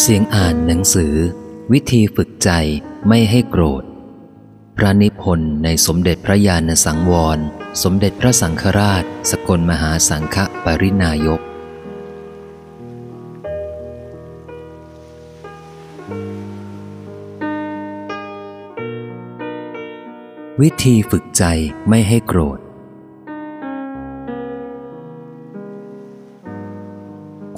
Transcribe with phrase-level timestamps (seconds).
[0.00, 1.14] เสียงอ่านหนังสือ
[1.72, 2.50] วิธีฝึกใจ
[3.08, 3.84] ไม่ให้โกรธ
[4.76, 7.38] พระนิพนธ์ในสมเด็จพระญาณสังวร
[7.82, 11.40] สมเด็จพระสังฆราช สกลมหาสังฆปรินายก
[20.60, 21.44] วิธีฝึกใจ
[21.88, 22.58] ไม่ให้โกรธ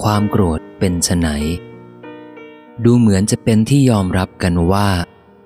[0.03, 1.29] ความโกรธเป็นไฉน
[2.85, 4.89] ดูเหมือนจะเป็นที่ยอมรับกันว่า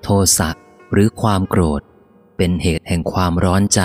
[0.01, 0.07] โท
[0.37, 0.49] สะ
[0.91, 1.81] หรือความโกรธ
[2.37, 3.81] เป็นเหตุแห่งความร้อนใจ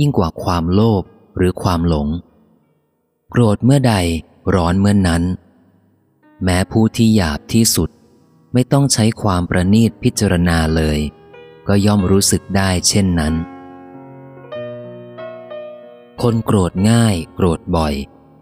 [0.00, 1.02] ยิ่งกว่าความโลภ
[1.36, 2.08] หรือความหลง
[3.30, 3.94] โกรธเมื่อใด
[4.54, 5.22] ร้อนเมื่อนนั้น
[6.44, 7.90] แม้ผู้ที่หยาบที่สุด
[8.52, 10.98] ไม่ต้องใช้ความประนีตพิจารณาเลย
[11.68, 13.34] ก็ย่อมรู้สึกได้เช่นนั้น
[16.22, 17.94] คนโกรธง่าย โกรธบ่อย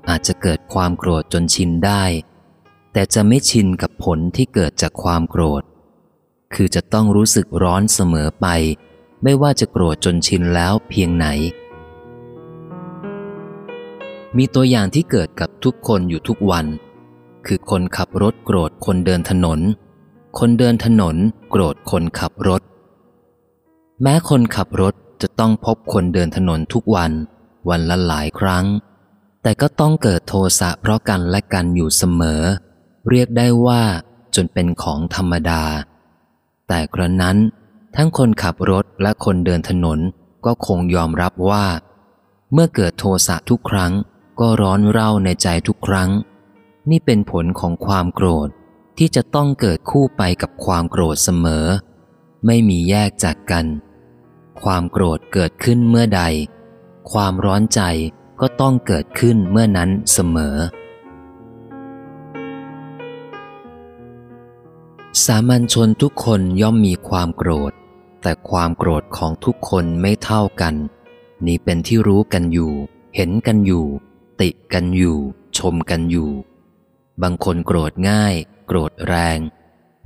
[0.08, 2.05] อาจจะเกิดความโกรธจนชินได้
[2.98, 5.62] แต่จะไม่ชินกับผลที่เกิดจากความโกรธ
[6.54, 8.46] คือจะต้องรู้สึกร้อนเสมอไป
[9.22, 11.27] ไม่ว่าจะโกรธจนชินแล้วเพียงไหน
[14.36, 16.66] มีตัวอย่างที่เกิดกับทุกคนอยู่ทุกวัน
[17.46, 19.60] คือคนขับรถโกรธคนเดินถนน
[20.38, 21.16] คนเดินถนน
[21.50, 22.62] โกรธคนขับรถ
[24.02, 27.12] แม้คนขับรถจะต้องพบคนเดินถนนทุกวัน
[27.68, 28.64] วันละหลายครั้ง
[29.42, 32.44] แต่ก็ต้องเกิดโทสะเพราะกันและกันอยู่เสมอ
[33.09, 33.83] เรียกได้ว่า
[34.34, 35.62] จนเป็นของธรรมดา
[36.69, 37.37] แต่กระนั้น
[37.97, 39.98] ทั้งคนขับรถและคนเดินถนน
[40.47, 41.67] ก็คงยอมรับว่า
[42.53, 43.92] เมื่อเกิดโทสะทุกครั้ง
[44.41, 46.11] ก็ร้อนเร่าในใจทุกครั้ง
[46.91, 48.48] นี่เป็นผลของความโกรธ
[48.98, 51.67] ที่จะต้องเกิดคู่ไปกับความโกรธเสมอ
[52.47, 53.67] ไม่มีแยกจากกัน
[54.62, 56.23] ความโกรธเกิดขึ้นเมื่อใด
[57.12, 57.83] ความร้อนใจ
[58.41, 60.56] ก็ต้องเกิดขึ้นเมื่อนั้นเสมอ
[65.24, 67.73] สามัญชนทุกคนย่อมมีความโกรธ
[68.23, 70.74] แต่ความโกรธของทุกคนไม่เท่ากัน
[71.46, 72.73] นี่เป็นที่รู้กันอยู่
[73.17, 73.86] เห็นกันอยู่
[74.40, 75.18] ติกันอยู่
[75.58, 76.30] ชมกันอยู่
[77.23, 78.34] บางคนโกรธง่าย
[78.67, 79.39] โกรธแรง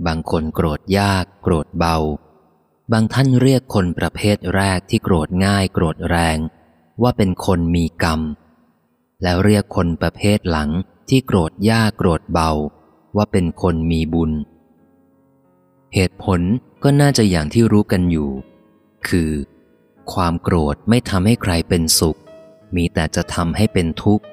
[0.07, 1.97] บางคนโกรธยาก โกรธเบา
[2.93, 6.39] บางท่านเรียกคนประเภทแรกที่โกรธง่าย โกรธแรง
[7.03, 8.21] ว่าเป็นคนมีกรรม
[9.23, 10.71] แล้วเรียกคนประเภทหลัง
[11.09, 12.51] ที่โกรธยาก โกรธเบา
[13.17, 14.33] ว่าเป็นคนมีบุญ
[15.95, 16.41] เหตุผล
[16.83, 18.31] ก็น่าจะอย่างที่รู้กันอยู่
[19.09, 19.31] คือ
[20.13, 22.19] ความโกรธไม่ทำให้ใครเป็นสุข
[22.77, 24.25] มีแต่จะทำให้เป็นทุกข์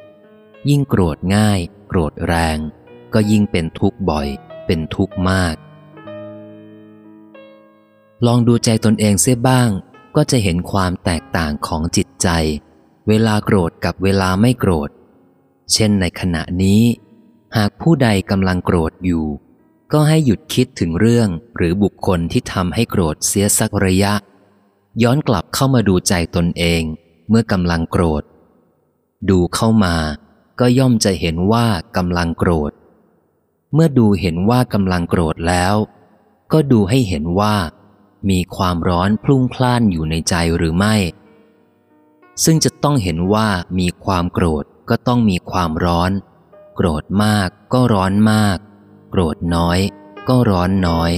[0.70, 2.58] ยิ่งโกรธง่าย โกรธแรง
[3.14, 4.28] ก็ยิ่งเป็นทุกข์บ่อย
[4.66, 5.56] เป็นทุกข์มาก
[8.26, 9.70] ลองดูใจตนเองเสียบ้าง
[10.16, 12.28] ก็จะเห็นความแตกต่างของจิตใจ
[13.08, 14.90] เวลาโกรธกับเวลาไม่โกรธ
[15.74, 16.82] เช่นในขณะนี้
[17.58, 19.26] หากผู้ใดกำลังโกรธอยู่
[19.94, 24.14] ก็ให้หยุดคิดถึงเรื่องหรือบุคคลที่ทำให้โกรธเสียสักระยะ
[25.04, 26.82] ย้อนกลับเข้ามาดูใจตนเอง
[27.30, 28.24] เมื่อกำลังโกรธ
[29.30, 29.96] ดูเข้ามา
[30.60, 31.68] ก็ย่อมจะเห็นว่า
[31.98, 32.72] กำลังโกรธ
[33.74, 35.76] เมื่อดูเห็นว่ากำลังโกรธแล้ว
[36.52, 37.56] ก็ดูให้เห็นว่า
[38.30, 40.96] มีความร้อนพลุ่งพล่านอยู่ในใจหรือไม่
[42.44, 43.48] ซึ่งจะต้องเห็นว่า
[43.80, 46.12] มีความโกรธก็ต้องมีความร้อน
[46.76, 48.58] โกรธมากก็ร้อนมาก
[49.10, 49.80] โกรธน้อย
[50.28, 51.12] ก็ร้อนน้อย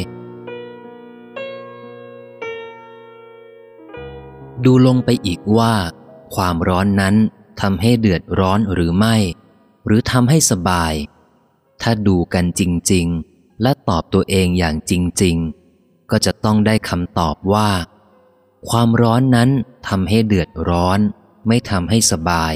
[4.66, 5.74] ดูลงไปอีกว่า
[6.36, 7.16] ความร้อนนั้น
[7.62, 9.16] ทำให้เดือดร้อนหรือไม่
[9.86, 10.94] หรือทำให้สบาย
[11.82, 15.38] ถ้าดูกันจริง ๆ และตอบตัวเองอย่างจริง
[15.74, 17.70] ๆ ก็จะต้องได้คำตอบว่า
[18.70, 19.50] ความร้อนนั้น
[19.88, 21.00] ทำให้เดือดร้อน
[21.48, 22.54] ไม่ทำให้สบาย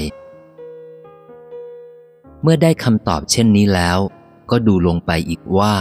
[2.42, 3.98] เมื่อได้คำตอบเช่นนี้แล้ว
[4.50, 5.74] ก็ดูลงไปอีกว่า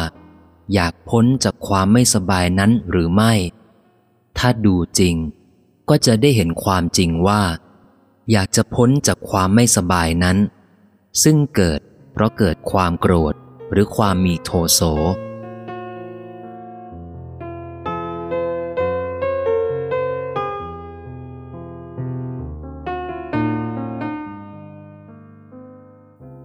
[0.74, 3.34] อยากพ้นจากความไม่สบายนั้นหรือไม่
[4.38, 5.16] ถ้าดูจริง
[5.90, 7.42] ก็จะได้เห็นความจริงว่า
[8.32, 10.38] อยากจะพ้นจากความไม่สบายนั้น
[11.24, 11.80] ซึ่งเกิด
[12.14, 13.34] เพราะเกิดความโกรธ
[13.72, 14.82] หรือความมีโทโส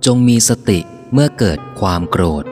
[0.06, 0.80] จงมีสติ
[1.14, 2.44] เมื่อเกิดความโกรธ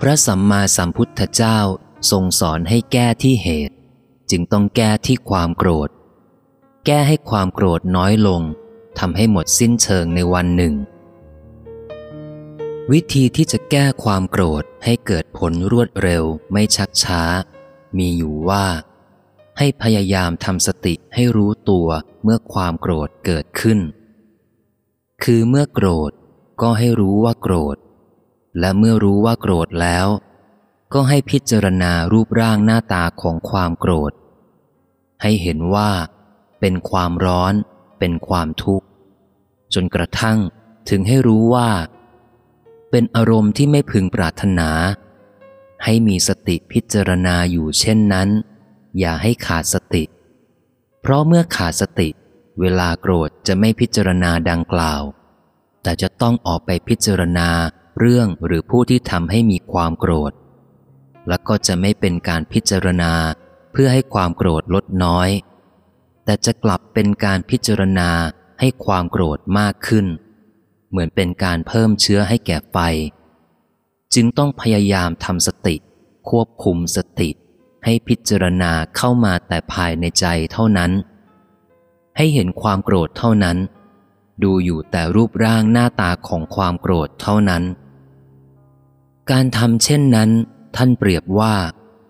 [0.00, 1.58] พระสัมมาสัมพุทธเจ้า
[2.10, 3.76] ทรงสอนให้แก้ที่เหตุ
[4.30, 5.88] จึงต้องแก้ที่ความโกรธ
[6.86, 8.42] แก้ให้ความโกรธน้อยลง
[8.98, 10.74] ทำให้หมดสิ้นเชิงในวันหนึ่ง
[12.92, 17.22] วิธีที่จะแก้ความโกรธให้เกิดผลรวดเร็วไม่ชักช้า
[17.98, 18.66] มีอยู่ว่า
[19.58, 21.88] ให้พยายามทำสติให้รู้ตัว
[22.22, 23.78] เมื่อความโกรธเกิดขึ้น
[25.24, 26.12] คือเมื่อโกรธ
[26.62, 27.76] ก็ให้รู้ว่าโกรธ
[28.60, 30.06] และเมื่อรู้ว่าโกรธแล้ว
[30.94, 34.12] ก็ให้พิจารณารูปร่างหน้าตาของความโกรธ
[35.22, 35.90] ให้เห็นว่า
[36.60, 37.54] เป็นความร้อน
[37.98, 38.86] เป็นความทุกข์
[39.74, 40.38] จนกระทั่ง
[40.88, 41.70] ถึงให้รู้ว่า
[42.90, 44.70] เป็นอารมณ์ที่ไม่พึงปรารถนา
[45.84, 48.28] ให้มีสติพิจารณาอยู่เช่นนั้น
[48.98, 50.04] อย่าให้ขาดสติ
[51.00, 52.08] เพราะเมื่อขาดสติ
[52.60, 55.02] เวลาโกรธจะไม่พิจารณาดังกล่าว
[55.82, 57.48] แต่จะต้องออกไปพิจารณา
[57.98, 60.32] เรื่องหรือผู้ที่ทำให้มีความโกรธ
[61.28, 63.12] และก็จะไม่เป็นการพิจารณา
[63.72, 65.30] เพื่อให้ความโกรธลดน้อย
[66.24, 68.10] แต่จะกลับเป็นการพิจารณา
[68.60, 70.06] ให้ความโกรธมากขึ้น
[70.90, 72.78] เหมือนเป็นการเพิ่มเชื้อให้แก่ไฟ
[74.14, 75.76] จึงต้องพยายามทำสติ
[76.28, 77.30] ควบคุมสติ
[77.84, 80.92] ให้พิจารณาเข้ามาแต่ภายในใจเท่านั้น
[82.16, 83.56] ให้เห็นความโกรธเท่านั้น
[84.42, 87.62] ดูอยู่แต่รูปร่างหน้าตาของความโกรธเท่านั้น
[89.30, 90.30] การทำเช่นนั้น
[90.76, 91.54] ท่านเปรียบว่า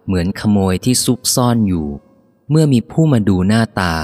[0.06, 1.87] เหมือนขโมยที่ซุกซ่อนอยู่
[2.50, 3.94] เมื่อมีผู้มาดูหน้าตา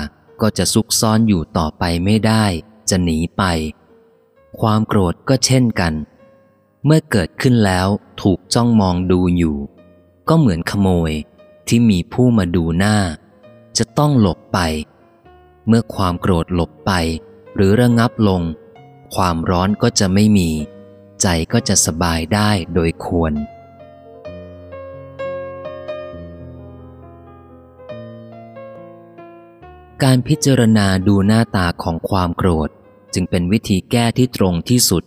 [0.41, 2.45] ก็จะซุกซ่อนอยู่ต่อไปไม่ได้
[2.91, 3.43] จะหนีไป
[4.61, 5.93] ความโกรธก็เช่นกัน
[6.85, 7.89] เมื่อเกิดขึ้นแล้ว
[8.23, 9.57] ถูกจ้องมองดูอยู่
[10.29, 11.13] ก็เหมือนขโมย
[11.73, 12.97] ที่มีผู้มาดูหน้า
[13.79, 14.59] จะต้องหลบไป
[15.67, 16.93] เมื่อความโกรธหลบไป
[17.55, 18.43] หรือระงับลง
[19.15, 20.51] ความร้อนก็จะไม่มี
[21.23, 23.33] ใจก็จะสบายได้โดยควร
[30.03, 32.69] การพิจารณาดูหน้าตาของความโกรธ
[33.15, 35.03] จึงเป็นวิธีแก้ที่ตรงที่สุด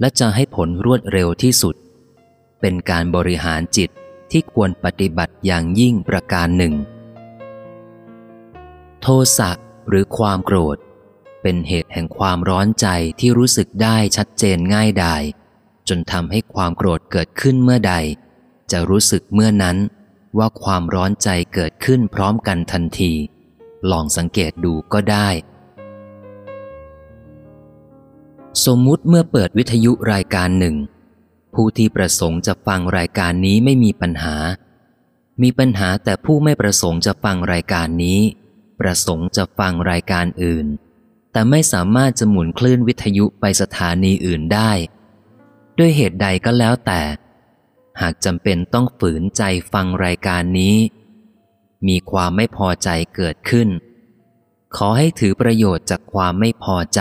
[0.00, 1.74] และจะให้ผลรวดเร็วที่สุด
[2.60, 3.90] เป็นการบริหารจิต
[4.32, 6.74] ที่ควรปฏิบัติอย่างยิ่งประการหนึ่ง
[9.00, 9.06] โท
[9.38, 9.50] สะ
[9.88, 10.76] หรือความโกรธ
[11.42, 12.86] เป็นเหตุแห่งความร้อนใจ
[13.20, 15.22] ที่รู้สึกได้ชัดเจนง่ายดาย
[15.88, 17.94] จนทำให้ความโกรธเกิดขึ้นเมื่อใด
[18.70, 19.76] จะรู้สึกเมื่อนั้น
[20.38, 23.12] ว่าความร้อนใจเกิดขึ้นพร้อมกันทันที
[23.90, 25.28] ลองสังเกตดูก็ได้
[28.64, 30.76] สมมุติเมื่อเปิดวิทยุรายการหนึ่ง
[31.54, 34.36] ผู้ที่ประสงค์จะฟังรายการนี้ไม่มีปัญหา
[35.42, 38.20] มีปัญหาแต่ผู้ไม่ประสงค์จะฟังรายการนี้
[38.80, 40.66] ประสงค์จะฟังรายการอื่น
[41.32, 44.72] แต่ไม่สามารถจะหมุนคลื่นวิทยุไปสถานีอื่นได้
[45.78, 47.02] ด้วยเหตุใดก็แล้วแต่
[48.00, 50.76] หากจำเป็นต้องฝืนใจฟังรายการนี้
[51.88, 53.68] มีความไม่พอใจเกิดขึ้น
[54.76, 57.00] ขอให้ถือประโยชน์จากความไม่พอใจ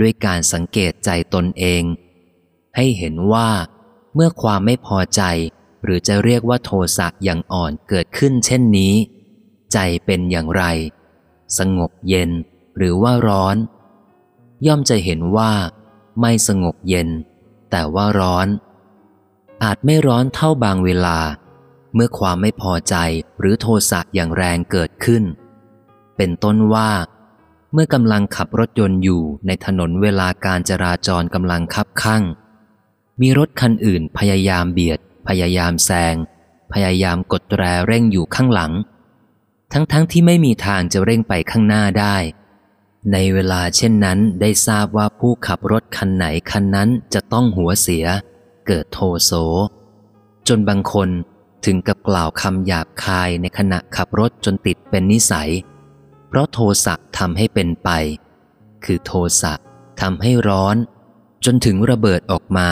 [0.00, 1.82] ด้วยการสังเกตใจตนเอง
[2.76, 3.48] ให้เห็นว่า
[4.14, 5.22] เมื่อความไม่พอใจ
[5.84, 8.94] หรือจะเรียกว่าโทสะอย่างอ่อนเกิดขึ้นเช่นนี้
[9.72, 10.64] ใจเป็นอย่างไร
[11.58, 12.30] สงบเย็น
[12.76, 13.56] หรือว่าร้อน
[14.66, 15.52] ย่อมจะเห็นว่า
[16.20, 17.08] ไม่สงบเย็น
[17.70, 18.48] แต่ว่าร้อน
[19.62, 21.18] อาจไม่ร้อนเท่าบางเวลา
[21.94, 22.94] เมื่อความไม่พอใจ
[23.40, 25.22] หรือโทสะอย่างแรงเกิดขึ้น
[26.16, 26.90] เป็นต้นว่า
[27.72, 32.22] เมื่อกำลังขับรถยนต์อยู่ในถนนเวลาการจราจรกำลังคับข้าง
[33.20, 36.16] มีรถคันอื่นพยายามเบียด พยายามแซง
[36.72, 38.72] พยายามกดแตรเร่งอยู่ข้างหลัง
[39.72, 42.16] ทั้งๆทที่ไม่มีทางจะเร่งไปข้างหน้าได้
[43.12, 48.06] ในเวลาเช่นนั้นได้ทราบว่าผู้ขับรถคันไหนคันนั้นจะต้องหัวเสีย
[48.66, 49.32] เกิดโทโส
[50.48, 51.08] จนบางคน
[51.64, 55.50] ถึงกับกล่าวคำหยาบคายในขณะขับรถจนติดเป็นนิสัย
[56.28, 57.88] เพราะโทสะทำให้เป็นไป
[58.84, 59.52] คือโทสะ
[60.00, 60.76] ทำให้ร้อน
[61.44, 62.70] จนถึงระเบิดออกมา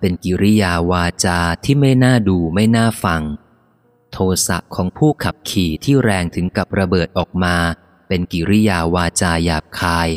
[0.00, 3.22] เป็นกิริยาวาจาที่ไม่น่าดูไม่น่าฟัง
[4.12, 7.56] โทสะของผู้ขับขี่ที่แรงถึงกับระเบิดออกมา
[8.08, 10.08] เป็นกิริยาวาจาหยาบคาย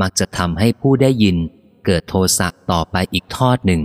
[0.00, 1.36] มักจะทำให้ผู้ได้ยิน
[1.84, 3.82] เกิดโทสะต่อไปอีกทอดหนึ่ง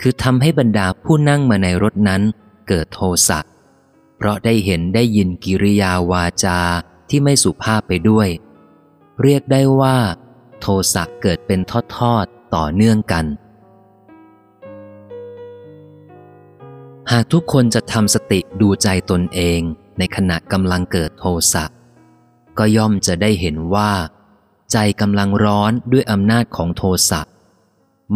[0.00, 2.22] คือทำให้บรรดาผู้นั่งมาในรถนั้น
[2.68, 3.38] เกิดโทสะ
[4.16, 6.58] เพราะได้เห็นได้ยินกิริยาวาจา
[7.08, 8.28] ที่ไม่สุภาพไปด้วย
[9.22, 9.96] เรียกได้ว่า
[10.60, 11.60] โทสะเกิดเป็น
[11.96, 13.24] ทอดๆต่อเนื่องกัน
[17.12, 19.60] หากทุกคนจะทำสติดูใจตนเอง
[19.98, 21.64] ในขณะกำลังเกิดโทสะ
[22.58, 23.92] ก็ย่อมจะได้เห็นว่า
[24.72, 27.20] ใจกำลังร้อนด้วยอำนาจของโทสะ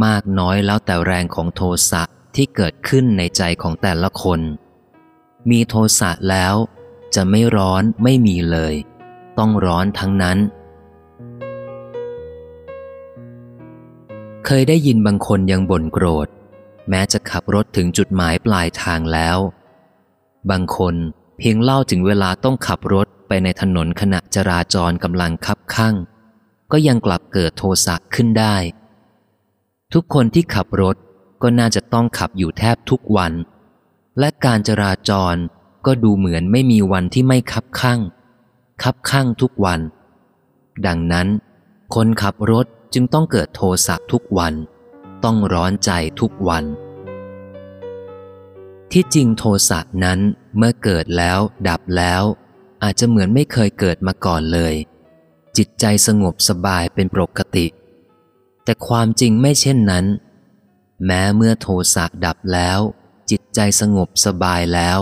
[0.04, 2.02] มากน้อยแล้วแต่แรงของโทสะ
[2.35, 4.40] ที่เกิดขึ้นในใจของแต่ละคน
[5.50, 6.54] มีโทสะแล้ว
[7.14, 8.75] จะไม่ร้อนไม่มีเลย
[9.38, 10.38] ต้องร้อนทั้งนั้น
[14.47, 16.28] เคยได้ยินบางคนยังบ่นโกรธ
[16.90, 19.38] แม้จะขับรถถึงจุดหมายปลายทางแล้ว
[20.50, 20.95] บางคน
[21.38, 25.95] เพียงเล่าถึงเวลาต้องขับรถไปในถนนขณะจราจรกำลังคับข้าง
[26.73, 28.57] ก็ยังกลับเกิดโทสะขึ้นได้
[29.92, 30.97] ทุกคนที่ขับรถ
[31.42, 33.33] ก็น่าจะต้องขับอยู่แทบทุกวัน
[34.18, 35.35] และการจราจร
[35.87, 38.00] ก็ดูเหมือนไม่มีวันที่ไม่คับข้าง
[38.83, 39.80] คับข้างทุกวัน
[40.87, 41.28] ดังนั้น
[41.95, 44.54] คนขับรถจึงต้องเกิดโทสะทุกวัน
[45.25, 46.65] ต้องร้อนใจทุกวัน
[48.93, 50.19] ที่จริงโทสะนั้น
[50.57, 52.23] เมื่อเกิดแล้วดับแล้ว
[52.83, 54.75] อาจจะเหมือนไม่เคยเกิดมาก่อนเลย
[55.57, 57.67] จิตใจสงบสบายเป็นปกติ
[58.65, 60.07] แต่ความจริงไม่เช่นนั้น
[61.07, 62.81] แม้เมื่อโทสะดับแล้ว
[63.31, 65.01] จิตใจสงบสบายแล้ว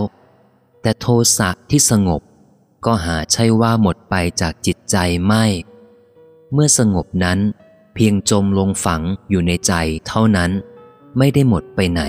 [0.82, 1.06] แต่โท
[1.38, 2.22] สะที่สงบ
[2.86, 4.96] ก็หาใช่ว่าหมดไปจากจิตใจ
[5.26, 5.44] ไม่
[6.52, 7.38] เมื่อสงบนั้น
[7.98, 9.72] เพียงจมลงฝังอยู่ในใจ
[10.06, 10.50] เท่านั้น
[11.18, 12.02] ไม่ได้หมดไปไหน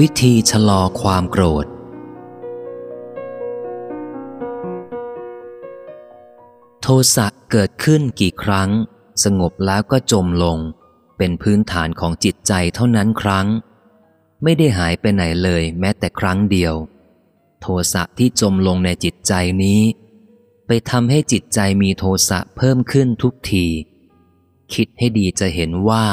[0.00, 1.66] วิธีชะลอความโกรธ
[6.82, 8.70] โทสะเกิดขึ้นกี่ครั้ง
[9.24, 10.58] สงบแล้วก็จมลง
[11.18, 13.46] เป็นพื้นฐานของจิตใจเท่านั้นครั้ง
[14.42, 16.74] ไม่ได้หายไปไหนเลยแม้แต่ครั้งเดียว
[17.60, 19.32] โทสะที่จมลงในจิตใจ
[19.62, 19.80] นี้
[20.66, 23.66] ไปทำให้จิตใจมีโทสะเพิ่มขึ้นทุกที
[24.74, 26.04] คิดให้ดีจะเห็นว่า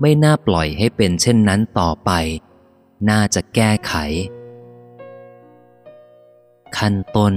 [0.00, 2.12] ไม่น่าปล่อยให้เป็นเช่นนั้นต่อไป
[3.10, 3.94] น่าจะแก้ไข
[6.76, 7.34] ขั้นต้น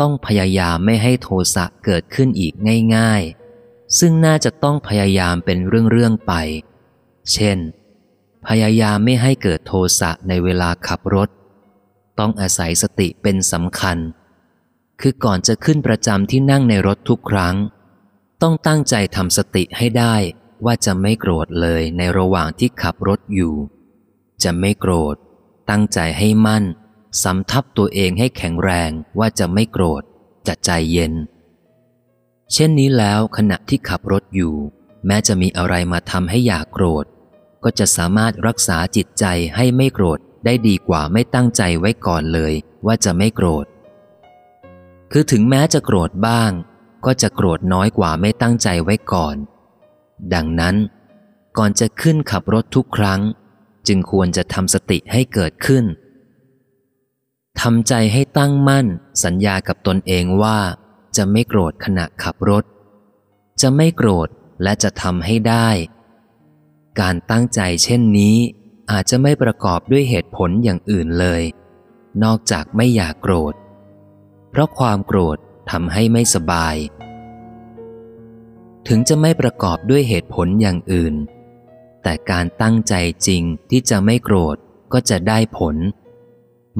[0.00, 2.54] ต้องพยายามไม่ให้โทสะเกิดขึ้นอีก
[2.96, 3.22] ง่าย
[3.60, 6.32] ๆ ซึ่งน่าจะต้องพยายามเป็นเรื่องๆไป
[7.32, 7.58] เช่น
[8.48, 11.28] พยายามไม่ให้เกิดโทสะในเวลาขับรถ
[12.18, 13.98] ต้องอาศัยสติเป็นสำคัญ
[15.00, 17.56] คือก่อนจะขึ้นประจำที่นั่งในรถทุกครั้ง
[18.42, 20.14] ต้องตั้งใจทำสติให้ได้
[20.64, 23.54] ว่าจะไม่โกรธเลยในระหว่างที่ขับรถอยู่
[24.44, 25.16] จะไม่โกรธ
[25.70, 26.64] ตั้งใจให้มั่น
[27.22, 30.02] สำทับตัวเองให้แข็งแรงว่าจะไม่โกรธ
[30.46, 31.12] จะใจเย็น
[32.52, 34.54] เช่นนี้แล้วขณะที่ขับรถอยู่
[35.06, 37.04] แม้จะมีอะไรมาทำให้อยากโกรธ
[37.64, 39.24] ก็จะสามารถรักษาจิตใจ
[39.56, 42.52] ให้ไม่โกรธได้ดีกว่าไม่ตั้งใจไว้ก่อนเลย
[42.86, 43.66] ว่าจะไม่โกรธ
[45.12, 46.50] คือถึงแม้จะโกรธบ้าง
[47.06, 49.36] ก็จะโกรธน้อยกว่าไม่ตั้งใจไว้ก่อน
[50.34, 50.76] ดังนั้น
[51.58, 53.20] ก่อนจะขึ้นขับรถทุกครั้ง
[53.88, 55.84] จึงควรจะทำสติให้เกิดขึ้น
[57.60, 58.86] ทำใจให้ตั้งมั่น
[59.24, 60.58] สัญญากับตนเองว่า
[61.16, 62.64] จะไม่โกรธขณะขับรถ
[63.60, 64.28] จะไม่โกรธ
[64.62, 65.68] และจะทำให้ได้
[67.00, 68.36] การตั้งใจเช่นนี้
[68.90, 71.42] อาจจะไม่ประกอบด้วยเหตุผลอย่างอื่นเลย
[72.24, 73.54] นอกจากไม่อยากโกรธ
[74.50, 75.38] เพราะความโกรธ
[75.70, 76.76] ทำให้ไม่สบาย
[78.88, 81.14] ถึงจะไม่ประกอบด้วยเหตุผลอย่างอื่น
[82.02, 82.94] แต่การตั้งใจ
[83.26, 84.56] จริงที่จะไม่โกรธ
[84.92, 85.76] ก็จะได้ผล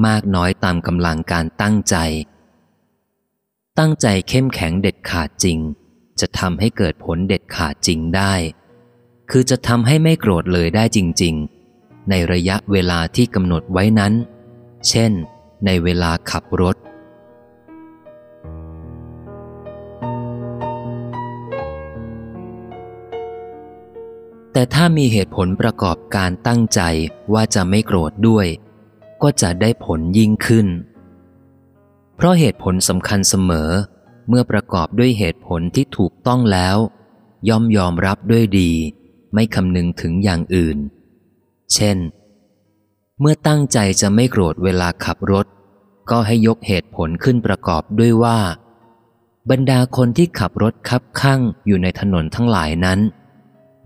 [0.05, 1.95] มากน้อยตามกำลังการตั้งใจ
[3.79, 5.59] ตั้งใจเข้มแข็งเด็ดขาดจริง
[6.19, 8.33] จะทำให้เกิดผลเด็ดขาดจริงได้
[9.29, 11.35] คือจะทำให้ไม่โกรธเลยได้จริง
[11.71, 14.13] ๆ ในระยะเวลาที่กำหนดไว้นั้น
[14.87, 15.11] เช่น
[15.65, 16.75] ในเวลาขับรถ
[24.53, 26.81] แต่ถ้ามีเหตุผลประกอบการตั้งใจ
[27.33, 28.47] ว่าจะไม่โกรธด้วย
[29.23, 30.67] ก็จะได้ผลยิ่งขึ้น
[32.15, 33.69] เพราะเหตุผลสำคัญเสมอ
[34.29, 36.77] เมื่อประกอบด้วยเหตุผลที่ถูกต้องแล้ว
[37.49, 38.71] ย่อมยอมรับด้วยดี
[39.33, 40.77] ไม่คำนึงถึงอย่างอื่น
[41.73, 41.97] เช่น
[43.19, 45.45] เมื่อตั้งใจจะไม่โกรธเวลาขับรถ
[46.11, 48.39] ก็ให้ยกเหตุผลขึ้นประกอบด้วยว่า
[49.49, 52.99] บรรดาคนที่ขับรถคับข้างอยู่ในถนนทั้งหลายนั้น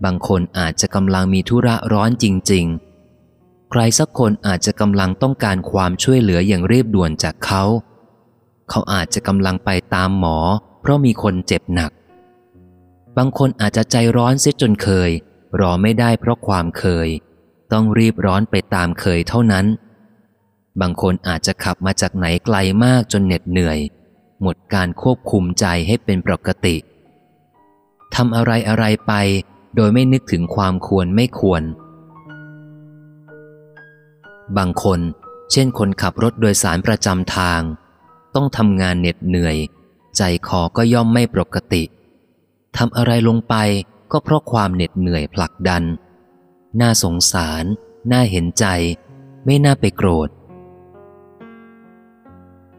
[0.04, 7.62] บางคนอาจจะกำลังมีธุระร้อนจริง ๆ ใครสักคนอาจจะกำลังต้องการความช่วยเหลืออย่างรีบด่วนจากเขา
[8.70, 10.38] เขาอาจจะกำลังไปตามหมอ
[10.80, 11.90] เพราะมีคนเจ็บหนัก
[13.16, 15.10] บางคนอาจจะใจร้อนเสียจนเคย
[15.60, 17.08] รอไม่ได้เพราะความเคย
[17.72, 19.66] ต้องรีบร้อนไปตามเคยเท่านั้น
[20.80, 23.78] บางคนอาจจะขับมาจากไหนไกลมากจนเหน็ดเหนื่อย
[24.42, 26.76] หมดการควบคุมใจให้เป็นปกติ
[28.14, 29.12] ทำอะไรอะไรไป
[29.76, 31.62] โดยไม่นึกถึงความควรไม่ควร
[34.56, 35.00] บางคน
[35.52, 37.60] เช่นคนขับรถโดยสารประจำทาง
[38.34, 39.56] ต้องทำงานเหน็ดเหนื่อย
[40.16, 41.82] ใจคอก็ย่อมไม่ปกติ
[42.76, 43.54] ทำอะไรลงไป
[44.12, 45.84] ก็เพราะความเหน็ดเหนื่อยผลักดัน
[46.80, 47.64] น่าสงสาร
[48.12, 48.66] น่าเห็นใจ
[49.44, 50.28] ไม่น่าไปโกรธ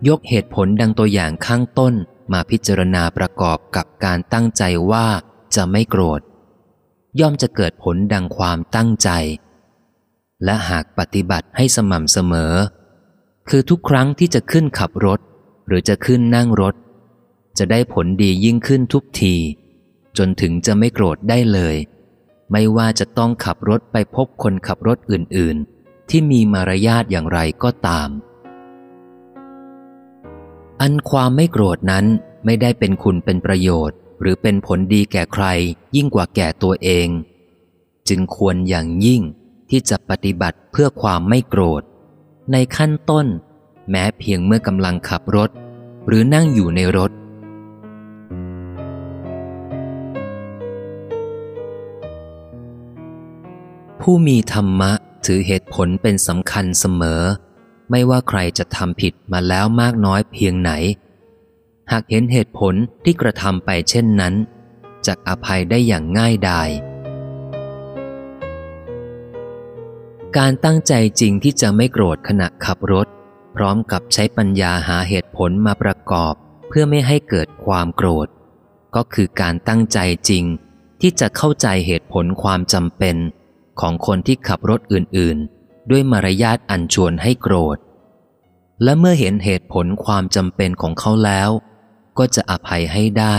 [0.08, 1.94] ยกเหตุผลดังตัวอย่างข้างต้น
[2.32, 5.08] มาพิจารณาประกอบกับการตั้งใจว่า
[5.56, 6.22] จะไม่โกรธ
[7.20, 9.10] ย่อมจะเกิดผลดังความตั้งใจ
[10.44, 12.54] และหากปฏิบัติให้สม่ำเสมอ
[13.50, 15.20] คือทุกครั้งที่จะขึ้นขับรถ
[15.68, 16.76] หรือจะขึ้นนั่งรถ
[17.58, 19.36] จะได้ผลดียิ่งขึ้นทุกที
[20.18, 21.76] จนถึงจะไม่โกรธได้เลย
[22.52, 28.10] ไม่ว่าจะต้องขับรถไปพบคนขับรถอื่น ๆ ที่มีมารยาทอย่างไรก็ตาม
[30.82, 32.06] อันความไม่โกรธนั้น
[32.46, 35.46] ไม่ได้เป็นคุณเป็นประโยชน์ หรือเป็นผลดีแก่ใคร
[35.96, 37.08] ยิ่งกว่าแก่ตัวเอง
[38.10, 39.22] จึงควรอย่างยิ่ง
[39.70, 41.82] ที่จะปฏิบัติเพื่อความไม่โกรธ
[42.52, 43.26] ในขั้นต้น
[43.90, 45.50] แม้เพียงเมื่อกำลังขับรถ
[46.08, 47.12] หรือนั่งอยู่ในรถ
[54.02, 54.92] ผู้มีธรรมะ
[55.26, 57.22] ถือเหตุผลเป็นสำคัญเสมอ
[57.92, 60.72] ไม่ว่าใครจะทำผิดมาแล้วมากน้อยเพียงไหน
[61.92, 64.34] หากเห็นเหตุผลที่กระทำไปเช่นนั้น
[65.06, 66.70] จะอภัยได้อย่างง่ายดาย
[70.38, 73.08] การตั้งใจจริงที่จะไม่โกรธขณะขับรถ
[73.56, 76.34] พร้อมกับใช้ปัญญาหาเหตุผลมาประกอบ
[76.68, 78.28] เพื่อไม่ให้เกิดความโกรธ
[78.96, 80.44] ก็คือการตั้งใจจริง
[81.02, 83.16] ที่จะเข้าใจเหตุผลความจำเป็น
[83.80, 87.78] ของคนที่ขับรถอื่นๆ ด้วยมารยาทอันชวนให้โกรธ
[88.84, 91.50] และเมื่อเห็นเหตุผลความจำเป็นของเขาแล้ว
[92.18, 93.38] ก็จะอภัยให้ได้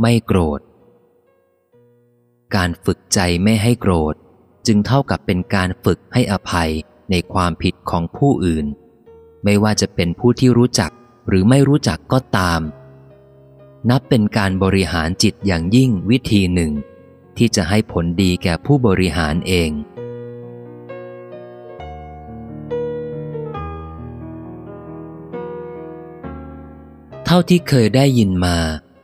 [0.00, 0.60] ไม่โกรธ
[2.54, 4.14] การฝึกใจไม่ให้โกรธ
[4.66, 6.70] จึงเท่ากับเป็นการฝึกให้อภัย
[7.10, 8.66] ในความผิดของผู้อื่น
[9.44, 10.90] ไม่ว่าจะเป็นผู้ที่รู้จัก
[11.28, 12.60] หรือไม่รู้จักก็ตาม
[13.90, 16.72] นับเป็นการบริหารจิตอย่างยิ่งวิธีหนึ่ง
[17.36, 19.70] ที่จะให้ผลดีแก่ผู้บริหารเอง
[27.34, 28.56] ท่าที่เคยได้ยินมา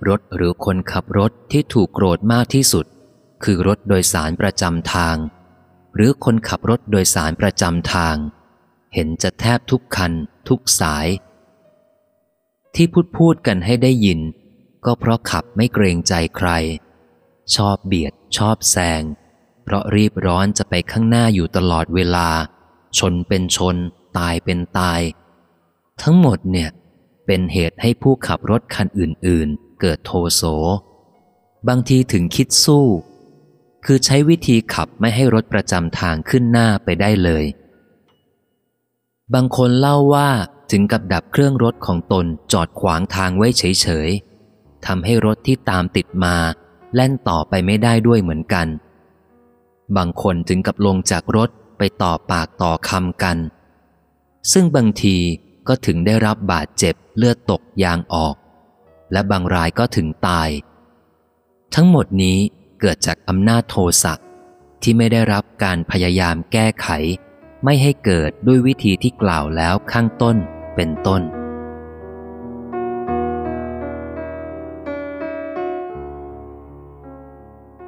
[0.08, 2.86] รถหรือคนขับรถที่ถูกโกรธมากที่สุด
[3.44, 5.16] คือรถโดยสารประจำทาง
[5.94, 8.16] หรือคนขับรถโดยสารประจำทาง
[8.94, 10.12] เห็นจะแทบทุกคัน
[10.48, 11.08] ทุกสาย
[12.74, 14.20] ที่พูดพูดกันให้ได้ยิน
[14.84, 16.50] ก็เพราะขับไม่เกรงใจใคร
[17.56, 19.02] ชอบเบียด ชอบแซง
[19.64, 22.28] เพราะรีบร้อนจะไปข้างหน้าอยู่ตลอดเวลา
[22.98, 23.76] ชนเป็นชน
[24.18, 25.00] ตายเป็นตาย
[26.02, 26.70] ทั้งหมดเนี่ย
[27.30, 30.42] เป็นเหตุให้ผู้ขับรถคันอื่น ๆ เกิดโทโส
[31.68, 32.86] บางทีถึงคิดสู้
[33.84, 37.44] คือใช้วิธีขับไม่ให้รถประจำทางขึ้นหน้าไปได้เลย
[39.34, 40.28] บางคนเล่าว่า
[40.70, 44.10] ถึงกับดับเครื่องรถของตนจอดขวางทางไว้เฉย
[44.48, 46.36] ๆ ทำให้รถที่ตามติดมา
[46.94, 48.66] แล่นต่อไปไม่ได้ด้วยเหมือนกัน
[49.96, 53.36] บางคนถึงกับลงจากรถไปต่อปากต่อคำกัน
[54.52, 55.16] ซึ่งบางที
[55.68, 58.36] ก็ถึงได้รับบาดเจ็บเลือดตกยางออก
[59.12, 60.48] และบางรายก็ถึงตาย
[61.74, 62.38] ทั้งหมดนี้
[62.80, 64.14] เกิดจากอำนาจโทสะ
[64.82, 66.88] ที่ไม่ได้รับการพยายามแก้ไข
[67.64, 70.36] ไม่ให้เกิดด้วยวิธีที่กล่าวแล้วข้างต้น
[70.74, 71.22] เป็นต้น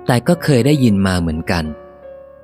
[0.07, 1.65] แต่ก็เคยได้ยินมาเหมือนกัน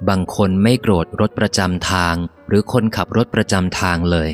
[0.09, 2.15] บางคนไม่โกรธรถประจำทาง
[2.49, 4.31] หรือคนขับรถประจำทางเลย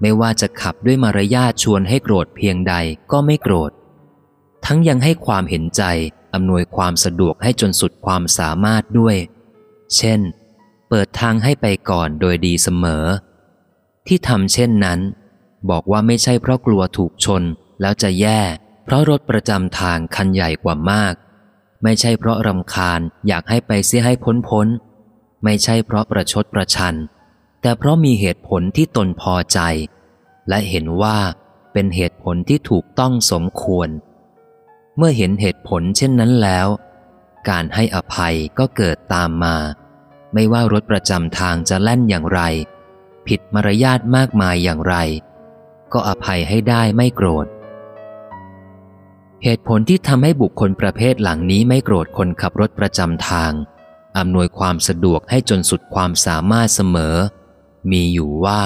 [0.00, 2.74] ไม่ว่าจะขับด้วยมารยาทชวนให้โกรธเพียงใด
[3.12, 3.70] ก็ไม่โกรธ
[4.66, 5.82] ทั้งยังให้ความเห็นใจ
[6.34, 9.16] อำนวยความสะดวกให้จนสุดความสามารถด้วย
[9.96, 10.20] เช่น
[10.88, 13.04] เปิดทางให้ไปก่อนโดยดีเสมอ
[14.06, 15.00] ที่ทำเช่นนั้น
[15.70, 17.42] บอกว่าไม่ใช่เพราะกลัวถูกชน
[17.80, 18.40] แล้วจะแย่
[18.84, 21.14] เพราะรถประจำทางคันใหญ่กว่ามาก
[21.82, 24.66] ไม่ใช่เพราะรำคาญอยากให้ไปเสียให้พ้นพ้น
[25.44, 26.94] ไม่ใช่เพราะประชดประชัน
[27.62, 29.60] แต่เพราะมีเหตุผลที่ตนพอใจ
[30.48, 31.18] และเห็นว่า
[31.72, 33.88] เป็นเหตุผลที่ถูกต้องสมควร
[34.96, 36.68] เมื่อเห็นเหตุผลเช่นนั้นแล้ว
[37.48, 39.56] การให้อภัยก็เกิดตามมา
[40.34, 42.40] ไม่ว่ารถประจำทางจะแล่นอย่างไร
[43.26, 44.94] ผิดมารยาทมากมายอย่างไร
[45.92, 47.46] ก็อภัยให้ได้ไม่โกรธ
[49.44, 53.52] เหตุผลที่ทำให้บุคคลประเภทหลังนี้ไม่โกรธคนขับรถประจำทาง
[54.18, 57.16] อำนวยความสะดวกให้จนสุดความสามารถเสมอ
[57.90, 58.62] มีอยู่ว่า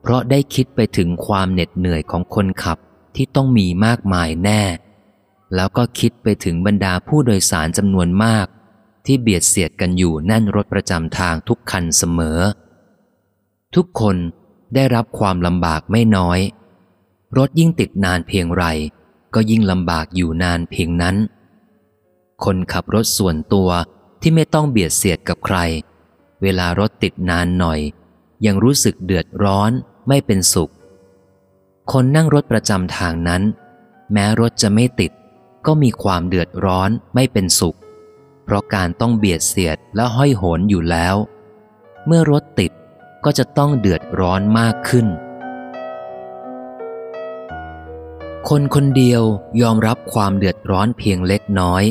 [0.00, 2.78] เพราะได้คิดไปถึงความเหน็ดเหนื่อยของคนขับ
[3.16, 4.62] ที่ต้องมีมากมายแน่
[5.54, 8.46] แล้วก็คิดไปถึงบรรดาผู้โดยสารจำนวนมาก
[9.06, 12.40] ที่เบียดเสียดกันอยู่แน่นรถประจำทางทุกคันเสมอ
[13.74, 14.16] ทุกคน
[14.74, 16.40] ได้รับความลำบากไม่น้อย
[17.38, 18.64] รถยิ่งติดนานเพียงไร
[19.34, 21.16] ก็ยิ่งลำบากอยู่นานเพียงนั้น
[22.44, 23.70] คนขับรถส่วนตัว
[24.20, 25.58] ที่ไม่ต้องเบียดเสียดกับใคร
[26.42, 27.80] เวลารถติดนานหน่อย
[28.46, 29.70] ยังรู้สึกเดือดร้อน
[30.08, 30.72] ไม่เป็นสุข
[31.92, 33.42] คนนั่งรถประจำทางนั้น
[34.12, 35.12] แม้รถจะไม่ติด
[35.66, 37.76] ก็มีความเดือดร้อนไม่เป็นสุข
[38.44, 41.16] เพราะการต้องเบียดเสียดและห้อยโหนอยู่แล้ว
[42.06, 42.72] เมื่อรถติด
[43.24, 45.06] ก็จะต้องเดือดร้อนมากขึ้น
[48.48, 49.22] คนคนเดียว
[49.60, 51.84] ยอมรับความเดือดร้อนเพียงเล็กน้อย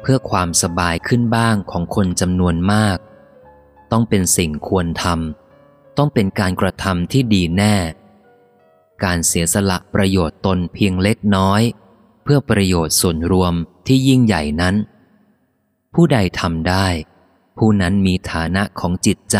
[0.00, 2.98] เพื่อความสบายขึ้นบ้างของคนจำนวนมาก
[3.90, 5.39] ต้องเป็นสิ่งควรทำ
[5.96, 7.76] ต้องเป็นการกระทำที่ดีแน่
[9.04, 11.62] การเสียสละประโยชน์ตนเพียงเล็กน้อย
[12.22, 13.54] เพื่อประโยชน์ส่วนรวม
[13.86, 14.74] ที่ยิ่งใหญ่นั้น
[15.94, 16.86] ผู้ใดทำได้
[17.58, 19.38] ผู้นั้นมีฐานะของจิตใจ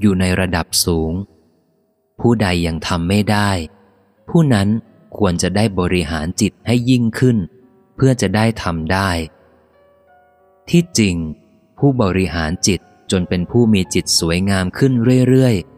[0.00, 1.12] อยู่ในระดับสูง
[2.20, 3.50] ผู้ใดยังทำไม่ได้
[4.28, 4.68] ผู้นั้น
[5.16, 7.36] ควรจะได้บริหารจิตให้ยิ่งขึ้น
[7.96, 9.10] เพื่อจะได้ทำได้
[10.70, 11.16] ที่จริง
[11.78, 14.92] ผู้บริหารจิตจนเป็นผู้มีจิตสวยงามขึ้น
[15.28, 15.77] เรื่อยๆ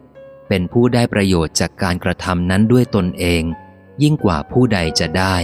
[0.53, 3.43] เป็นผู้ได้ประโยชน์จากการกระทำนั้นด้วยตนเอง
[4.03, 5.37] ยิ่งกว่าผู้ใดจะได้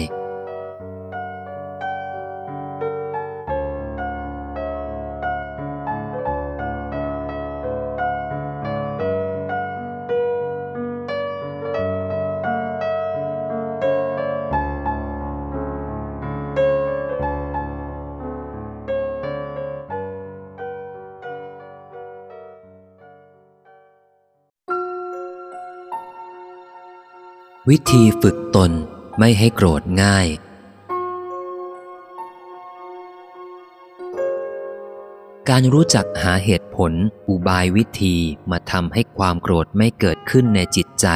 [27.72, 28.72] วิธีฝึกตน
[29.18, 30.28] ไม่ให้โกรธง่าย
[35.48, 36.92] การรู้จักหาเหตุผล
[37.28, 38.16] อุบายวิธี
[38.50, 41.06] มาทำให้ความโกรธไม่เกิดขึ้นในจิตใจ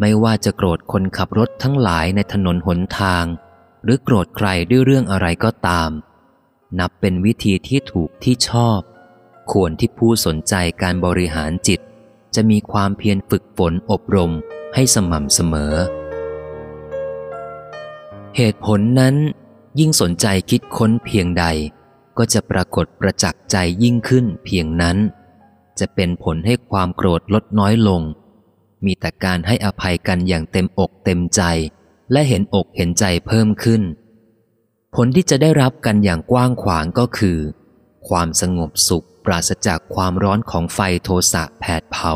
[0.00, 3.24] ไม่ว่าจะโกรธคนขับรถทั้งหลายในถนนหนทาง
[3.84, 5.90] หรือโกรธใครด้วยเรื่องอะไรก็ตาม
[6.78, 8.80] นับเป็นวิธีที่ถูกที่ชอบ
[9.52, 11.80] ควรที่ผู้สนใจการบริหารจิต
[12.34, 14.32] จะมีความเพียรฝึกฝนอบรม
[14.74, 15.74] ให้สม่ำเสมอ
[18.36, 19.14] เหตุผลนั้น
[19.78, 21.44] ยิ่งสนใจคิดค้นเพียงใด
[22.18, 24.96] ก็จะปรากฏประจักษ์ใจยิ่งขึ้นเพียงนั้น
[25.78, 28.02] จะเป็นผลให้ความโกรธลดน้อยลง
[28.84, 31.42] มีแต่การให้อภัยกันอย่างเต็มอกเต็มใจ
[32.12, 33.82] และเห็นอกเห็นใจเพิ่มขึ้น
[34.94, 37.38] ผลที่จะได้รับกันอย่างกว้างขวางก็คือ
[38.08, 42.14] ความสงบสุขปราศจากความร้อนของไฟโทสะแผดเผา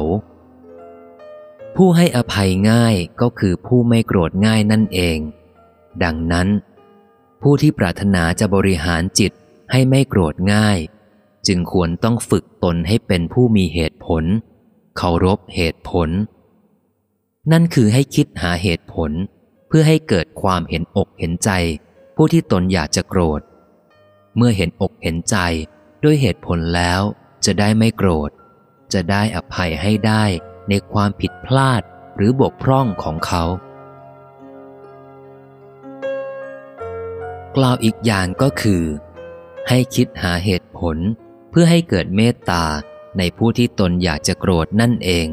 [1.77, 5.19] ผู้ให้อภัยง่ายก็คือผู้ไม่โกรธง่ายนั่นเอง
[6.05, 6.49] ดังนั้น
[7.43, 9.33] ผู้ที่ปรารถนาจะบริหารจิต
[9.73, 10.79] ให้ไม่โกรธง่าย
[11.47, 14.25] จึงควรต้องฝึกตนให้เป็นผู้มีเหตุผล
[14.97, 16.09] เคารพเหตุผล
[17.53, 19.11] นั่นคือให้คิดหาเหตุผล
[19.69, 21.51] เพื่อให้เกิดความเห็นอกเห็นใจ
[22.17, 23.41] ผู้ที่ตนอยากจะโกรธ
[24.37, 25.37] เมื่อเห็นอกเห็นใจ
[26.05, 27.03] ด้วยเหตุผลแล้ว
[27.45, 28.31] จะได้ไม่โกรธ
[28.93, 30.25] จะได้อภัยให้ได้
[30.71, 31.83] ในความผิดพลาด
[32.17, 33.45] หรือบกพร่องของเขา
[37.57, 38.83] กล่าวอีกอย่างก็คือ
[39.69, 40.97] ให้คิดหาเหตุผล
[41.51, 42.65] เพื่อให้เกิดเมตตา
[43.19, 45.27] ในผู้ที่ตนอยากจะโกรธนั่นเอง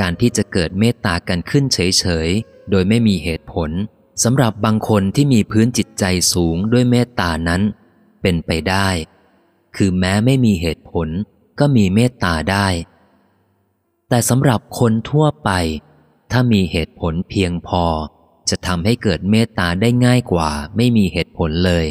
[0.00, 3.70] การที่จะเกิดเมตตากันขึ้นเฉยๆ โดยไม่มีเหตุผล
[4.22, 7.62] สำหรับบางคนที่มีพื้นจิตใจสูงด้วยเมตตานั้น
[8.22, 8.88] เป็นไปได้
[9.76, 11.08] คือแม้ไม่มีเหตุผล
[11.58, 12.68] ก็มีเมตตาได้
[14.10, 15.50] แต่สำหรับคนทั่วไป
[16.30, 17.84] ถ้ามีเหตุผลเพียงพอ
[18.50, 21.86] จะทำให้เกิดเมตตาได้ง่ายกว่าไม่มีเหตุผลเลย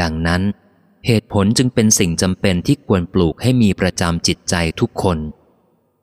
[0.00, 0.42] ดังนั้น
[1.06, 5.18] เหตุผลจึงเป็นสิ่งจำเป็นที่ควรปลูกให้มีประจำจิตใจทุกคน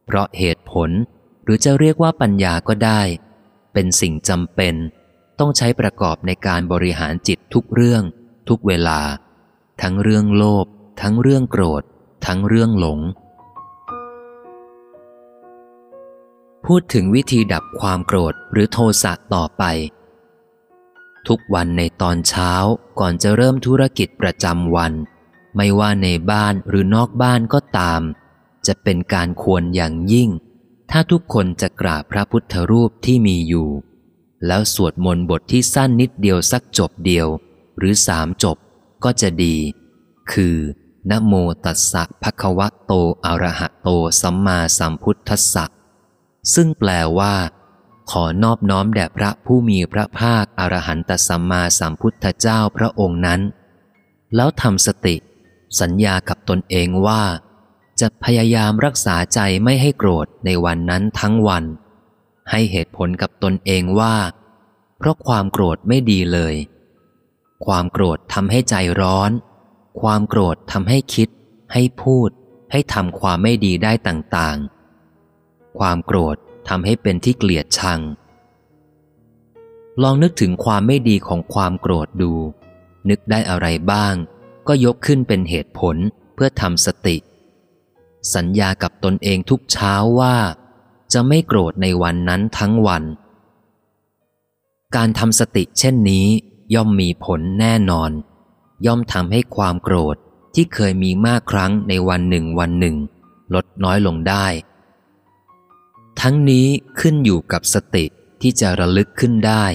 [0.05, 0.89] เพราะเหตุผล
[1.43, 3.01] หรือจะเรียกว่าปัญญาก็ได้
[3.73, 4.75] เป็นสิ่งจำเป็น
[5.39, 8.03] ต้องใช้ประกอบในการบริหารจิตทุกเรื่อง
[8.49, 8.99] ทุกเวลา
[9.81, 10.65] ทั้งเรื่องโลภ
[11.01, 11.83] ทั้งเรื่องโกรธ
[12.25, 12.99] ทั้งเรื่องหลง
[16.71, 19.63] พูดถึงวิธีดับความโกรธหรือโทสะต่อไป
[21.27, 22.51] ทุกวันในตอนเช้า
[22.99, 24.93] ก่อนจะเริ่มธุรกิจประจำวัน
[25.55, 28.01] ไม่ว่าในบ้านหรือนอกบ้านก็ตาม
[28.67, 30.29] จะเป็นการควรอย่างยิ่ง
[30.91, 33.69] ถ้าทุกคนจะกราบพระพุทธรูปที่มีอยู่
[34.47, 37.27] แล้วสวดมนต์บทที่สั้นนิดเดียวสักจบเดียว
[37.77, 38.57] หรือสามจบ
[39.03, 39.55] ก็จะดี
[40.31, 40.57] คือ
[41.09, 41.33] นะโม
[41.65, 42.93] ตัสสะภะคะวะโต
[43.25, 43.89] อะระหะโต
[44.21, 45.65] สัมมาสัมพุทธัสสะ
[46.53, 47.35] ซึ่งแปลว่า
[48.11, 53.41] ขอนอบน้อมแด่พระผู้มีพระภาคอรหันตสัมมาสัมพุทธเจ้าพระองค์นั้น
[54.35, 55.15] แล้วทำสติ
[55.81, 57.23] สัญญากับตนเองว่า
[57.99, 61.63] จะพยายามรักษาใจไม่ให้โกรธในวันนั้นทั้งวัน
[62.51, 64.15] ให้เหตุผลกับตนเองว่า
[64.97, 66.55] เพราะความโกรธไม่ดีเลย
[67.65, 69.31] ความโกรธทำให้ใจร้อน
[70.01, 71.29] ความโกรธทำให้คิด
[71.73, 72.29] ให้พูด
[72.71, 74.74] ให้ทำความไม่ดีได้ต่างๆ
[75.79, 76.35] ความโกรธ
[76.67, 77.99] ทำให้เป็นที่เกลียดชัง
[80.01, 82.33] ลองนึกถึงความไม่ดีของความโกรธดู
[83.09, 84.13] นึกได้อะไรบ้าง
[84.67, 85.95] ก็ยกขึ้นเป็นเหตุผล
[86.33, 87.17] เพื่อทำสติ
[88.35, 90.35] สัญญากับตนเองทุกเช้าว่า
[91.13, 93.03] จะไม่โกรธในวันนั้นทั้งวัน
[94.95, 96.27] การทำสติเช่นนี้
[96.73, 98.11] ย่อมมีผลแน่นอน
[98.85, 100.15] ย่อมทำให้ความโกรธ
[100.53, 102.95] ที่เคยมีมากครั้งในวันหนึ่งวันหนึ่ง
[103.53, 104.45] ลดน้อยลงได้
[106.21, 106.67] ทั้งนี้
[106.99, 108.05] ขึ้นอยู่กับสติ
[108.41, 109.65] ที่จะระลึกขึ้นได้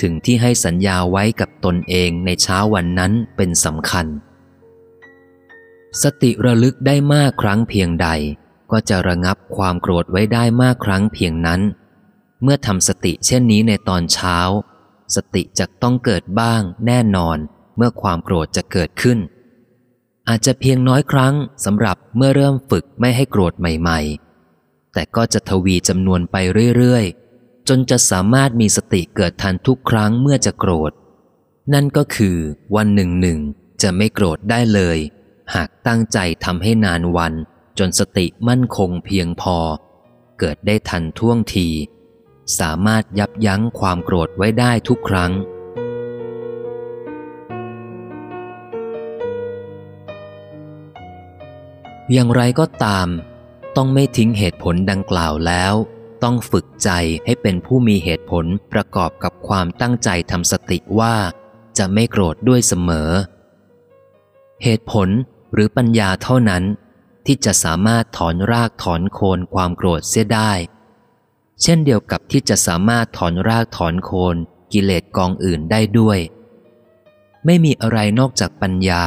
[0.00, 4.06] ถึงที่ให้สัญญาไว้กับตนเองในเช้าวันนั้นเป็นสำคัญ
[6.02, 8.08] สติระลึกได้มากครั้งเพียงใด
[8.72, 11.60] ก็จะระงับความโกรธไว้ได้มากครั้งเพียงนั้น
[12.42, 14.38] เมื่อทำสติเช่นนี้ในตอนเช้า
[15.16, 17.38] สติจะต้องเกิดบ้างแน่นอน
[17.76, 19.18] เมื่อความโกรธจะเกิดขึ้น
[20.28, 24.23] อาจจะเพียงน้อยครั้งสำหรับเมื่อเริ่มฝึกไม่ให้โกรธใหม่ ๆ
[24.94, 26.36] แต่ก็จะทวีจำนวนไป
[26.76, 30.92] เรื่อยๆ จนจะสามารถมีสติเกิดทันทุกครั้งเมื่อจะโกรธ
[31.72, 32.36] นั่นก็คือ
[32.76, 33.38] วันหนึ่งหนึ่ง
[33.82, 34.98] จะไม่โกรธได้เลย
[35.54, 37.32] หากตั้งใจทำให้นานวัน
[37.78, 39.56] จนสติมั่นคงเพียงพอ
[40.38, 41.68] เกิดได้ทันท่วงที
[42.58, 45.32] สามารถยับยั้งความโกรธไว้ได้ทุกครั้ง
[52.12, 53.08] อย่างไรก็ตาม
[53.76, 55.74] ต้องไม่ทิ้งเหตุผลดังกล่าวแล้ว
[56.22, 56.90] ต้องฝึกใจ
[57.24, 61.14] ให้เป็นผู้มีเหตุผลประกอบกับความตั้งใจทำสติว่า
[61.78, 63.10] จะไม่โกรธด้วยเสมอ
[64.62, 65.08] เหตุผล
[65.52, 66.64] หรือปัญญาเท่านั้น
[67.26, 70.52] ที่จะสามารถถอนรากถอนโคนความโกรธเสียได้
[71.62, 74.36] เช่นเดียวกับที่จะสามารถถอนรากถอนโคน
[74.72, 76.18] กิเลสกองอื่นได้ด้วย
[77.44, 79.04] ไม่มีอะไรนอกจากปัญญา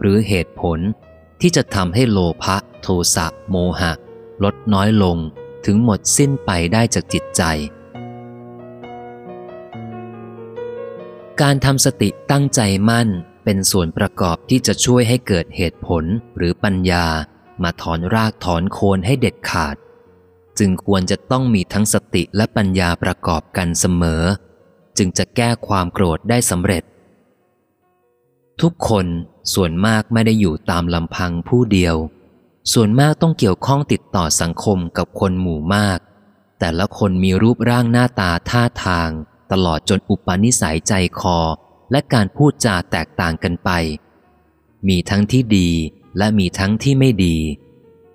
[0.00, 0.78] หรือเหตุผล
[1.40, 3.92] ที่จะทำให้โลภะโทสะโมหะ
[4.44, 5.16] ลดน้อยลง
[5.64, 7.42] ถึงหมดสิ้นไปได้จากจิตใจ
[11.40, 13.08] การทำสติตั้งใจมั่น
[13.44, 16.04] เป็นส่วนประกอบที่จะช่วยให้เกิดเหตุผล
[16.36, 17.06] หรือปัญญา
[17.62, 19.76] มาถอนรากถอนโคนให้เด็ดขาด
[20.58, 24.22] จึงควรจะต้องมีทั้งสติและปัญญาประกอบกันเสมอ
[24.98, 26.84] จึงจะแก้ความโกรธได้สำเร็จ
[28.60, 29.06] ทุกคน
[29.54, 31.96] ส่วนมากไม่ได้อยู่ตามลำพังผู้เดียว
[32.72, 35.98] ส่วนมากต้องเกี่ยวข้องติดต่อสังคมกับคนหมู่มาก
[36.60, 39.10] แต่ละคนมีรูปร่างหน้าตาท่าทาง
[39.52, 41.38] ตลอดจนอุปนิสัยใจคอ
[41.90, 43.70] และการพูดจาแตกต่างกันไป
[44.88, 45.70] มีทั้งที่ดี
[46.18, 47.36] และมีทั้งที่ไม่ดี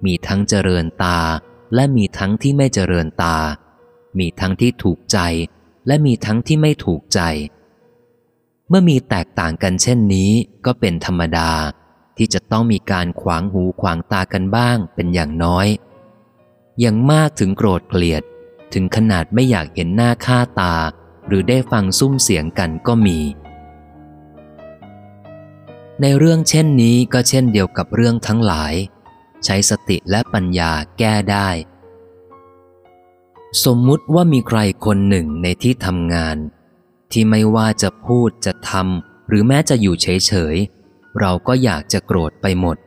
[0.06, 1.20] มีทั้งเจริญตา
[1.76, 3.38] และมีทั้งที่ไม่เจริญตา
[4.20, 5.20] มีทั้งที่ถูกใจ
[5.88, 7.20] และมีทั้งที่ไม่ถูกใจ
[8.70, 10.32] เมื่อมีแตกต่างกันเช่นนี้
[10.66, 11.52] ก็เป็นธรรมดา
[12.18, 15.68] ที่จะต้องมีการขวางหูขวางตากันบ้างเป็นอย่างน้อย
[16.80, 18.24] อย่างมากถึงโกรธเกลียด
[18.74, 20.76] ถึงขนาดไม่อยากเห็นหน้าค่าตา
[21.28, 23.20] หรือได้ฟังซุ้มเสียงกันก็มี
[26.02, 28.74] ในเรื่องเช่นนี้ก็เช่นเดียวกับเรื่องทั้งหลาย
[29.46, 31.50] ใช้สติและปัญญาแก้ได้
[33.64, 36.38] สมมุติว่ามีใครคนหนึ่งในที่ทำงาน
[37.12, 40.58] ที่ไม่ว่าจะพูดจะทำหรือแม้จะอยู่เฉย
[41.20, 42.78] เราก็อยากจะโกรธไปหมด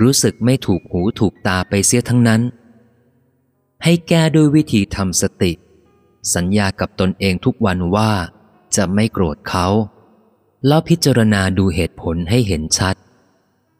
[0.00, 2.42] รู้สึกไม่ถูกหูถูกตาไปเสียทั้งนั้น
[3.84, 5.52] ให้แก้ด้วยวิธีทำสติ
[6.34, 8.12] สัญญากับตนเองทุกวันว่า
[8.76, 9.66] จะไม่โกรธเขา
[10.66, 12.96] แล้วพิจารณาดูเหตุผลให้เห็นชัด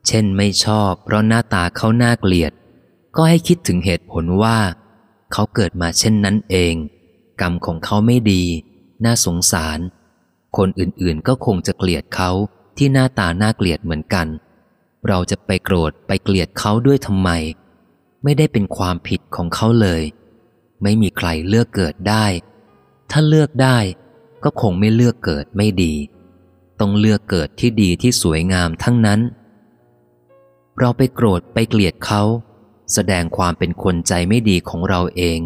[0.07, 2.53] เช่นไม่ชอบเพราะหน้าตาเขาน่าเกลียด
[3.17, 4.59] ก็ให้คิดถึงเหตุผลว่า
[5.33, 6.75] เขาเกิดมาเช่นนั้นเอง
[7.41, 8.43] กรรมของเขาไม่ดี
[9.05, 9.79] น่าสงสาร
[10.57, 12.31] คนอื่นๆก็คงจะเกลียดเขา
[12.77, 14.27] ที่หน้าตาน่าเกลียดเหมือนกัน
[15.09, 17.31] เราจะไปโกรธไปเกลียดเขาด้วยทำไม
[18.25, 20.03] ไม่ได้เป็นความผิดของเขาเลย
[20.83, 22.27] ไม่มีใครเลือกเกิดได้
[23.11, 23.79] ถ้าเลือกได้
[24.45, 25.95] ก็คงไม่เลือกเกิดไม่ดี
[26.81, 29.21] ต้องเลือกเกิดที่ดีที่สวยงามทั้งนั้น
[30.79, 32.23] เราไปโกรธไปเกลียดเขา
[32.93, 35.41] แสดงความเป็นคนใจไม่ดีของเราเอง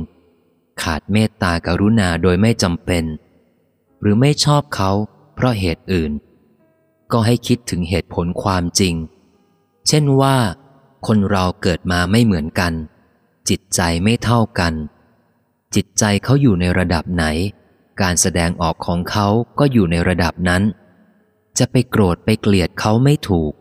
[0.82, 3.04] ขาดเมตตากรุณาโดยไม่จำเป็น
[4.00, 4.90] หรือไม่ชอบเขา
[5.34, 6.12] เพราะเหตุอื่น
[7.12, 8.94] ก็ให้คิดถึงเหตุผลความจริง
[9.88, 10.36] เช่นว่า
[11.06, 12.72] คนเราเกิดมาไม่เหมือนกัน
[13.48, 14.74] จิตใจไม่เท่ากัน
[15.74, 17.24] จิตใจเขาอยู่ในระดับไหน
[18.00, 19.26] การแสดงออกของเขา
[19.58, 20.62] ก็อยู่ในระดับนั้น
[21.58, 23.52] จะไปโกรธไปเกลียดเขาไม่ถูก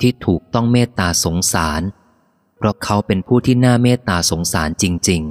[0.00, 1.82] ที่ถูกต้องเมตตาสงสาร
[2.56, 5.22] เพราะเขาเป็นผู้ที่น่าเมตตาสงสารจริง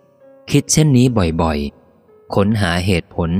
[0.00, 1.06] ๆ คิดเช่นนี้
[1.42, 3.30] บ่อยๆ ค้นหาเหตุผล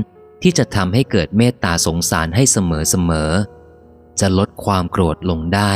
[0.41, 3.31] ที่จะทำให้เกิดเมตตาสงสารให้เสมอเสมอ
[4.19, 5.73] จะลดความโกรธลงได้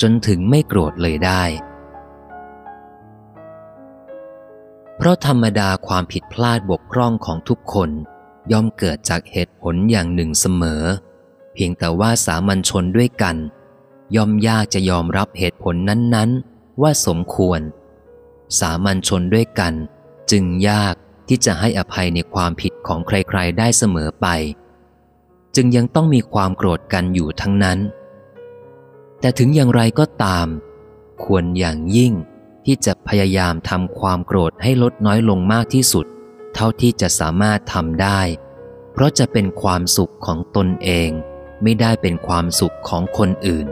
[0.00, 1.42] จนถึงไม่โกรธเลยได้
[4.96, 7.90] เพราะธรรมดาความผิดพลาดบกพร่องของทุกคน
[8.52, 10.82] ย่อมเกิดจากเหตุผลอย่างหนึ่งเสมอ
[11.54, 13.36] เพียงแต่ว่าสามัญชนด้วยกัน
[14.16, 17.60] ย่อมยากจะยอมรับเหตุผลนั้นๆ ว่าสมควร
[18.60, 19.72] สามัญชนด้วยกัน
[20.30, 20.94] จึงยาก
[21.28, 24.26] ที่จะให้อภัยในความผิดของใครๆ ได้เสมอไป
[25.56, 27.78] จึงยังต้องมีความโกรธกันอยู่ทั้งนั้น
[29.20, 30.46] แต่ถึงอย่างไรก็ตาม
[31.24, 32.12] ควรอย่างยิ่ง
[32.64, 36.06] ที่จะพยายามทำความโกรธให้ลดน้อยลงมากที่สุด
[36.54, 38.20] เท่าที่จะสามารถทำได้
[38.92, 41.10] เพราะจะเป็นความสุขของตนเอง
[41.62, 43.66] ไม่ได้เป็นความสุขของคนอื่น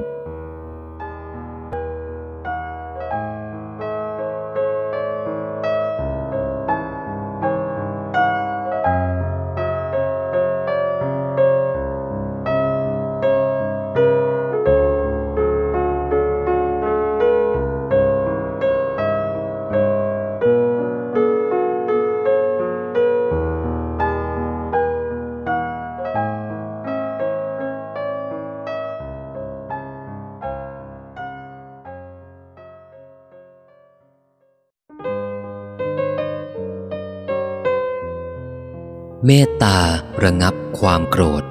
[39.28, 39.78] เมตตา
[40.24, 41.44] ระงับความโกรธ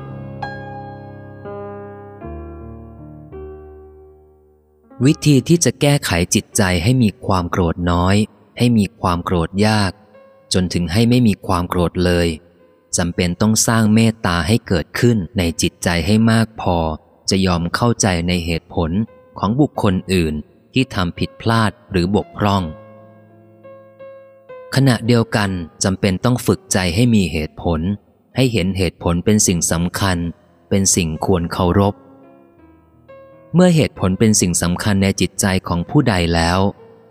[5.06, 8.16] วิธีที่จะแก้ไขจิตใจให้มีความโกรธน้อย
[8.58, 9.92] ให้มีความโกรธยาก
[10.54, 12.28] จนถึงให้ไม่มีความโกรธเลย
[12.98, 16.78] จำเป็นต้องสร้างเมตตาให้เกิดขึ้นในจิตใจให้มากพอ
[17.30, 18.92] จะยอมเข้าใจในเหตุผล
[19.40, 20.34] ของบุคคลอื่น
[20.74, 22.64] ที่ทำผิดพลาดหรือบกพร่อง
[24.78, 25.50] ขณะเดียวกัน
[25.84, 27.80] จำเป็นต้องฝึกใจให้มีเหตุผล
[28.36, 30.18] ให้เห็นเหตุผลเป็นสิ่งสำคัญ
[30.70, 31.94] เป็นสิ่งควรเคารพ
[33.54, 36.60] เมื่อเหตุผลเป็นสิ่งสำคัญในจิตใจของผู้ใดแล้ว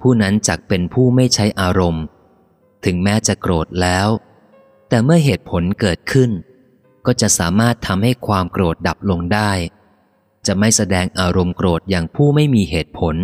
[0.00, 2.04] ผู้นั้นจักเป็นผู้ไม่ใช้อารมณ์
[2.84, 4.08] ถึงแม้จะโกรธแล้ว
[4.88, 6.30] แต่เมื่อเหตุผลเกิดขึ้น
[7.06, 9.50] ก็จะสามารถทำให้ความโกรธดับลงได้
[10.46, 13.16] จะไม่แสดงอารมณ์โกรธอย่างผู้ไม่มีเหตุผล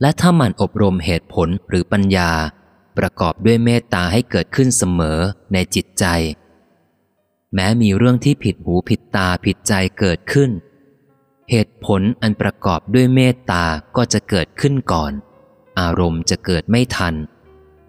[0.00, 2.30] และถ้ามันอบรมเหตุผลหรือปัญญา
[2.98, 5.18] ประกอบด้วยเมตตาให้เกิดขึ้นเสมอ
[5.52, 6.04] ในจิตใจ
[7.54, 10.50] แม้มีเรื่องที่ผิดหูผิดตาผิดใจเกิดขึ้น
[11.50, 13.64] เหตุผลอันประกอบด้วยเมตตา
[13.96, 15.12] ก็จะเกิดขึ้นก่อน
[15.80, 17.14] อารมณ์จะเกิดไม่ทัน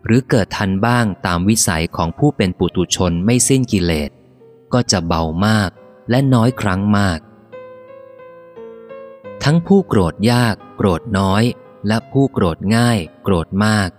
[0.05, 4.09] หรือเกิดทันบ้างตามวิสัยของผู้เป็นปุตุชนไม่สิ้นกิเลส
[4.73, 5.69] ก็จะเบามาก
[6.09, 7.19] และน้อยครั้งมาก
[9.43, 11.43] ทั้งผู้โกรธยาก โกรธน้อย
[11.87, 13.89] และผู้โกรธง่าย โกรธมาก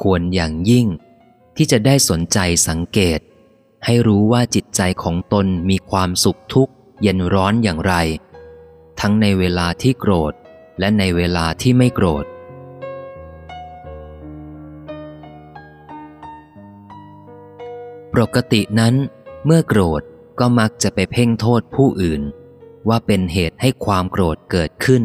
[0.00, 0.86] ควรอย่างยิ่ง
[1.56, 3.20] ที่จะได้สนใจสังเกต
[3.84, 6.72] ให้รู้ว่าจิตใจของตนมีความสุขทุกข์
[7.02, 7.94] เย็นร้อนอย่างไร
[9.00, 10.32] ทั้งในเวลาที่โกรธ
[10.78, 12.24] และในเวลาที่ไม่โกรธ
[18.14, 18.94] ปกตินั้น
[19.44, 20.02] เมื่อโกรธ
[20.40, 22.22] ก็มักจะไปเพ่งโทษผู้อื่น
[22.88, 25.02] ว่าเป็นเหตุให้ความโกรธเกิดขึ้น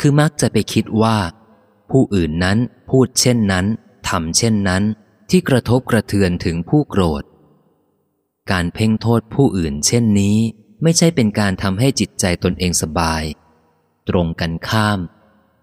[0.00, 1.16] คือมักจะไปคิดว่า
[1.90, 2.58] ผู้อื่นนั้น
[2.90, 3.66] พูดเช่นนั้น
[4.08, 4.82] ทำเช่นนั้น
[5.30, 7.24] ที่กระทบกระเทือนถึงผู้โกรธ
[8.50, 10.38] การเพ่งโทษผู้อื่นเช่นนี้
[10.82, 13.22] ไม่ใช่เป็นการทำให้จิตใจตนเองสบาย
[14.08, 14.98] ตรงกันข้าม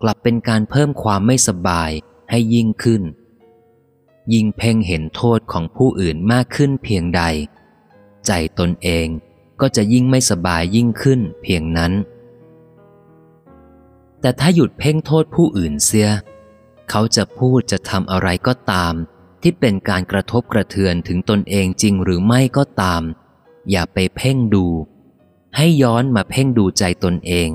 [0.01, 1.91] กลับเป็นการเพิ่มความไม่สบาย
[2.29, 3.03] ให้ยิ่งขึ้น
[4.33, 7.21] ยิ่งเพ่งเห็นโทษของผู้อื่นมากขึ้นเพียงใด
[8.27, 9.07] ใจตนเอง
[9.61, 11.93] ก็จะยิ่งไม่สบายยิ่งขึ้นเพียงนั้น
[14.21, 16.09] แต่ถ้าหยุดเพ่งโทษผู้อื่นเสีย
[16.89, 18.93] เขาจะพูดจะทำอะไรก็ตาม
[19.41, 23.01] ที่เป็นการกระทบกระเทือนถึงตนเองจริงหรือไม่ก็ตาม
[23.71, 24.65] อย่าไปเพ่งดู
[25.55, 27.49] ให้ย้อนมาเพ่งดูใจตนเอง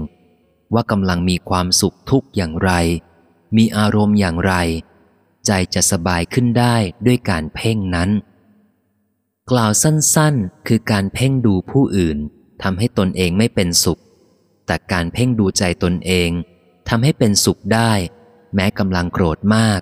[0.74, 2.70] ว่ากำลังมีความสุขทุกข์อย่างไร
[3.56, 4.54] มีอารมณ์อย่างไร
[5.46, 6.76] ใจจะสบายขึ้นได้
[7.06, 8.10] ด้วยการเพ่งนั้น
[9.50, 12.18] กล่าวสั้นๆ คือการเพ่งดูผู้อื่น
[12.62, 14.00] ทำให้ตนเองไม่เป็นสุข
[14.66, 16.30] แต่การเพ่งดูใจตนเอง
[16.94, 17.92] ทำให้เป็นสุขได้
[18.54, 19.80] แม้กำลังโกรธมาก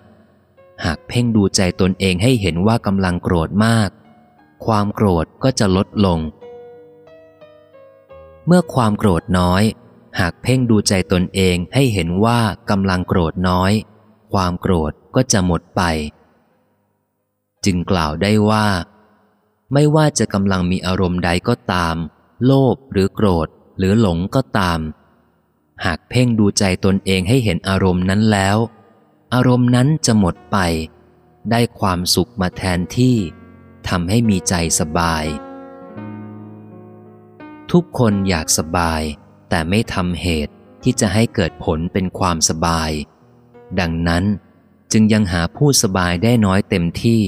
[0.84, 3.88] หากเพ่งดูใจตนเองให้เห็นว่ากำลังโกรธมาก
[4.66, 6.20] ความโกรธก็จะลดลง
[8.46, 9.62] เมื่อความโกรธน้อย
[10.18, 12.40] หากเพ่งดูใจตนเองให้เห็นว่า
[12.70, 13.72] กำลังโกรธน้อย
[14.32, 15.82] ความโกรธก็จะหมดไป
[17.64, 18.66] จึงกล่าวได้ว่า
[19.72, 21.96] ไม่ว่าจะกำลังมีอารมณ์ใดก็ตาม
[22.44, 23.48] โลภหรือโกรธ
[23.78, 24.80] หรือหลงก็ตาม
[25.84, 28.56] หากเพ่งดูใจตนเองให้เห็นอารมณ์นั้นแล้ว
[29.34, 30.58] อารมณ์นั้นจะหมดไป
[31.50, 33.16] ได้ความสุขมาแทนที่
[33.88, 35.24] ทำให้มีใจสบาย
[37.70, 39.02] ทุกคนอยากสบาย
[39.48, 40.52] แต่ไม่ทำเหตุ
[40.82, 42.90] ที่จะให้เกิดผลเป็นความสบาย
[43.80, 44.24] ดังนั้น
[44.92, 47.22] จึงยังหาผู้สบายได้น้อยเต็มที่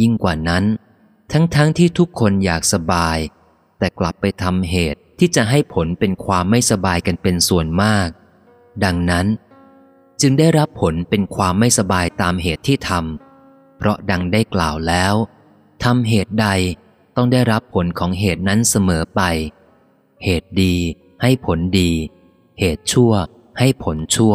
[0.00, 0.64] ยิ่งกว่านั้น
[1.32, 3.18] ทั้งๆทที่ทุกคนอยากสบาย
[3.78, 8.08] แต่กลับไปทำเหตุ ที่จะให้ผลเป็นความไม่สบายกันเป็นส่วนมาก
[8.84, 9.26] ดังนั้น
[10.20, 15.14] จึงได้รับผลเป็นความไม่สบายตามเหตุที่ทำเพราะดังได้กล่าวแล้ว
[15.84, 16.48] ทำเหตุใด
[17.16, 19.20] ต้องได้รับผลของเหตุนั้นเสมอไป
[20.24, 20.74] เหตุดี
[21.22, 21.90] ให้ผลดี
[22.60, 23.12] เหตุชั่ว
[23.58, 24.34] ให้ผลชั่ว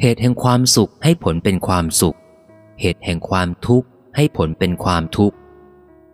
[0.00, 2.16] เหตุแห่งความสุขให้ผลเป็นความสุข
[2.80, 3.86] เหตุแห่งความทุกข์
[4.16, 5.36] ให้ผลเป็นความทุกข์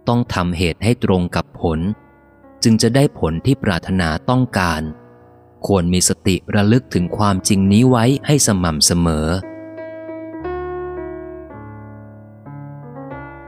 [0.08, 1.78] ต้องทำเหตุให้ตรงกับผล
[2.62, 4.82] จึงจะได้ผลที่ปรารถนาต้องการ
[5.66, 9.28] ควรมีสติระลึกถึงความจริงนี้ไว้ให้สม่ำเสมอ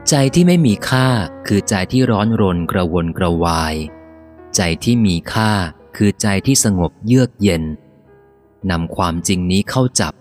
[0.09, 1.07] ใจที่ไม่มีค่า
[1.47, 3.75] คือใจที่ร้อนรนกระวนกระวาย
[4.55, 5.51] ใจที่มีค่า
[5.95, 7.63] คือใจที่สงบเยือกเย็น
[8.71, 10.13] นำความจริงนี้เข้าจับ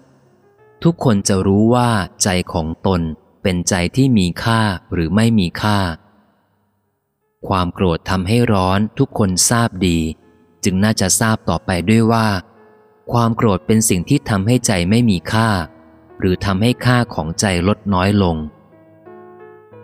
[0.82, 1.90] ทุกคนจะรู้ว่า
[2.22, 3.01] ใจของตน
[3.42, 4.61] เป็นใจที่มีค่า
[4.92, 5.78] หรือไม่มีค่า
[7.49, 9.99] ความโกรธทำให้ร้อนทุกคนทราบดี
[10.64, 12.28] จึงน่าจะทราบต่อไปด้วยว่า
[13.12, 15.49] ความโกรธเป็นสิ่งที่ทำให้ใจไม่มีค่า
[16.18, 18.36] หรือทำให้ค่าของใจลดน้อยลง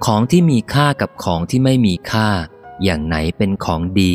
[0.05, 2.29] ของที่มีค่ากับของที่ไม่มีค่า
[2.85, 4.15] อย่างไหนเป็นของดี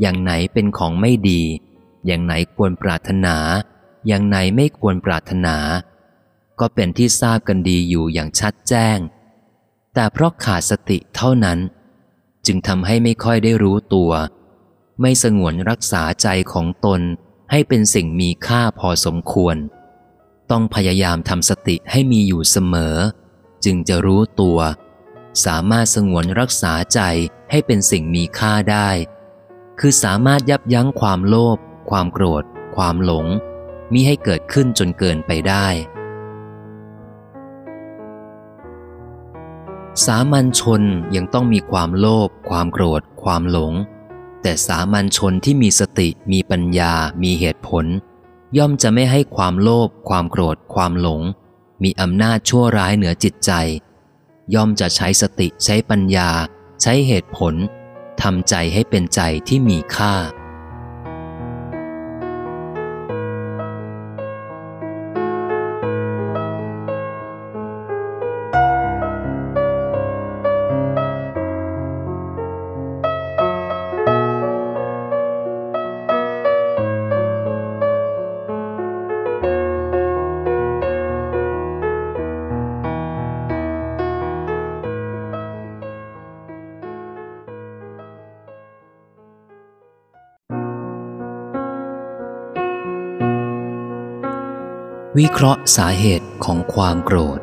[0.00, 1.42] อย่างไหนเป็นของไม่ดี
[2.06, 3.36] อย่างไหนควรปรารถนา
[4.06, 5.56] อย่างไหนไม่ควรปรารถนา
[6.60, 8.98] ก็เป็นที่ทราบกันดีอยู่อย่างชัดแจ้ง
[9.94, 11.58] แต่เพราะขาดสติเท่านั้น
[12.46, 14.10] จึงทำให้ไม่ค่อยได้รู้ตัว
[15.00, 17.00] ไม่สงวนรักษาใจของตน
[17.50, 19.56] ให้เป็นสิ่งมีค่าพอสมควร
[20.50, 22.96] ต้องพยายามทำสติให้มีอยู่เสมอ
[23.64, 24.58] จึงจะรู้ตัว
[25.44, 27.00] สามารถสงวนรักษาใจ
[27.50, 28.88] ให้เป็นสิ่งมีค่าได้
[29.80, 31.58] คือสามารถยับยั้งความโลภ
[31.90, 32.44] ความโกรธ
[32.76, 33.26] ความหลง
[33.92, 35.66] มิให้เกิดขึ้นจนเกินไปได้
[40.04, 40.82] สามัญชน
[41.16, 43.72] ยังต้องมีความโลภความโกรธ ความหลง
[44.42, 46.92] แต่สามัญชนที่มีสติมีปัญญา
[47.22, 47.86] มีเหตุผล
[48.56, 51.22] ย่อมจะไม่ให้ความโลภความโกรธ ความหลง
[51.82, 53.52] มีอำนาจชั่วร้ายเหนือจิตใจ
[54.54, 56.30] ย่อมจะใช้สติใช้ปัญญา
[56.82, 57.54] ใช้เหตุผล
[58.22, 60.14] ทำใจให้เป็นใจที่มีค่า
[95.38, 97.40] เคราะห์สาเหตุของความโกรธ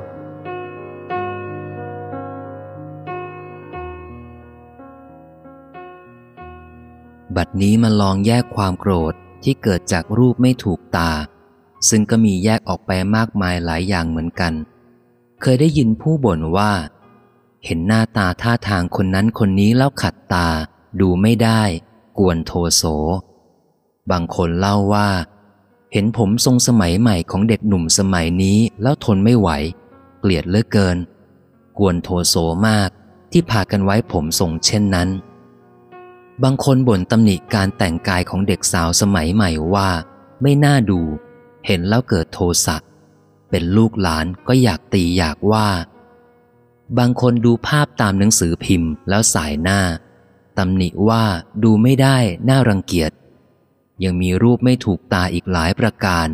[7.36, 9.14] บัดนี้มาลองแยกความโกรธ
[9.44, 11.12] ที่เกิดจากรูปไม่ถูกตา
[11.89, 14.54] ซึ่งก็มีแยกออกไปมากมายหลายอย่างเหมือนกัน
[15.41, 16.72] เคยได้ยินผู้บ่นว่า
[17.66, 20.48] เห็นหน้าตาท่าทางคนนั้นคนนี้แล้วขัดตา
[21.00, 21.62] ดูไม่ได้
[22.18, 22.84] กวนโทโส
[24.12, 25.10] บางคนเล่าว่า
[25.94, 29.50] เห็นผมทรงสมัยใหม่ของเด็กหนุ่มสมัยนี้แล้วทนไม่ไหว
[30.20, 30.98] เกลียดเลือเกิน
[31.78, 32.36] กวนโทโส
[32.68, 32.89] มาก
[33.32, 35.10] ที่พากันไว้ผมทรงเช่นนั้น
[36.44, 39.89] บางคนบ่นตำหนิการแต่งกายของเด็กสาวสมัยใหม่ว่า
[40.41, 41.02] ไม่น่าดู
[41.66, 42.78] เห็นแล้วเกิดโทสะ
[43.50, 45.68] เป็นลูกหลานก็อยากตีอยากว่า
[46.98, 49.80] บางคนดูภาพตามหนังสือพิมพ์แล้วสายหน้า
[50.58, 51.24] ตำหนิว่า
[51.64, 52.18] ดูไม่ได้
[52.50, 53.12] น่ารังเกียจ
[54.04, 56.28] ยังมีรูปไม่ถูกตาอีกหลายประการ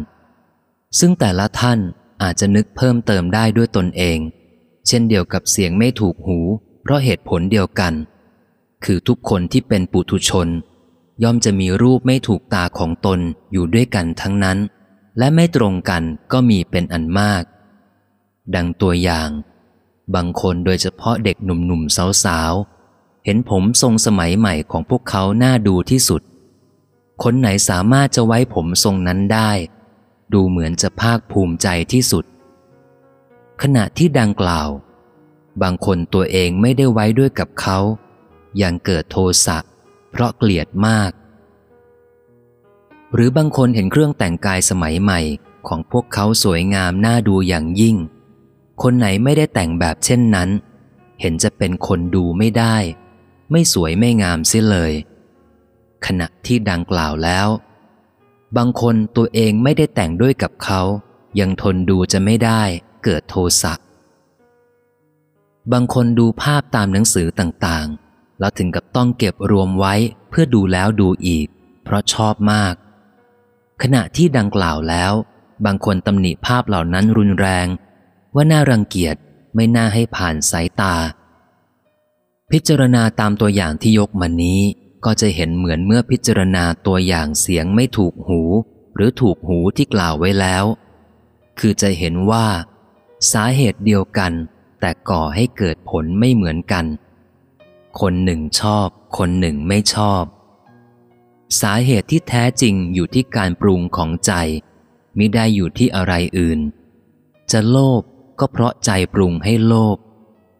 [0.99, 1.79] ซึ่งแต่ละท่าน
[2.21, 4.19] อาจจะนึกเพิ่มเติมได้ด้วยตนเอง
[4.87, 6.39] เช่นเดียวกับเสียงไม่ถูกหู
[6.81, 7.93] เพราะเหตุผลเดียวกัน
[8.85, 10.47] คือทุกคนที่เป็นปุถุชน
[11.23, 13.19] ย่อมจะมีรูปไม่ถูกตาของตน
[13.51, 14.57] อยู่ด้วยกันทั้งนั้น
[15.17, 17.43] และไม่ตรงกันก็มีเป็นอันมาก
[18.55, 19.29] ดังตัวอย่าง
[20.15, 26.21] บางคนโดยเฉพาะเด็กหนุ่มๆสาวๆเห็นผมทรงสมัยใหม่ของพวกเขาน่าดูที่สุด
[27.23, 29.51] คนไหนสามารถจะไว้ผมทรงนั้นได้
[30.33, 32.25] ดูเหมือนจะภาคภูมิใจที่สุด
[33.61, 34.69] ขณะที่ดังกล่าว
[35.61, 37.77] บางคนตัวเองไม่ได้ไว้ด้วยกับเขา
[38.61, 39.57] ยังเกิดโทสะ
[40.11, 41.11] เพราะเกลียดมาก
[43.13, 45.19] หรือบางคนเห็นเครื่องแต่งกายสมัยใหม่
[45.67, 47.97] ของพวกเขาสวยงามน่าดูอย่างยิ่ง
[48.81, 50.49] คนไหนไม่ได้แต่งแบบเช่นนั้น
[51.21, 52.75] เห็นจะเป็นคนดูไม่ได้
[53.51, 54.93] ไม่สวยไม่งามเสียเลย
[56.05, 57.47] ขณะที่ดังกล่าวแล้ว
[58.57, 60.81] บางคนตัวเองไม่ได้แต่งด้วยกับเขา
[61.39, 62.61] ยังทนดูจะไม่ได้
[63.03, 63.73] เกิดโทสะ
[65.71, 69.93] บางคนดูภาพตามหนังสือต่างๆ แล้วถึงกับต้องเก็บรวมไว้
[70.29, 71.47] เพื่อดูแล้วดูอีก
[71.83, 72.73] เพราะชอบมาก
[73.81, 75.13] ขณะที่ดังกล่าวแล้ว
[75.65, 77.67] บางคนตำหนิภาพเหล่านั้นรุนแรง
[78.35, 79.15] ว่าน่ารังเกียจ
[79.55, 80.95] ไม่น่าให้ผ่านสายตา
[82.51, 84.61] พิจารณาตามตัวอย่างที่ยกมานี้
[85.05, 88.41] ก็จะเห็นเหมือนเมื่อพิจารณาตัวอย่างเสียงไม่ถูกหู
[88.95, 90.65] หรือถูกหูที่กล่าวไว้แล้ว
[91.59, 92.47] คือจะเห็นว่า
[93.31, 94.31] สาเหตุเดียวกัน
[94.79, 96.85] แต่ก่อให้เกิดผลไม่เหมือนกัน
[97.99, 98.87] คนหนึ่งชอบ
[99.17, 100.23] คนหนึ่งไม่ชอบ
[101.61, 104.33] สาเหตุที่แท้จริงอยู่ที่การปรุงของใจ
[105.17, 106.59] มิได้อยู่ที่อะไรอื่น
[107.51, 108.01] จะโลภ
[108.39, 109.97] ก็เพราะใจปรุงให้โลภ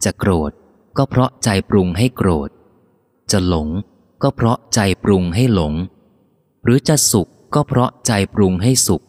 [0.03, 0.51] จะโกรธ
[0.97, 2.49] ก็เพราะใจปรุงให้โกรธ
[3.31, 3.67] จะหลง
[4.23, 5.73] ก็เพราะใจปรุงให้หลง
[6.63, 9.03] หรือจะสุขก็เพราะใจปรุงให้สุข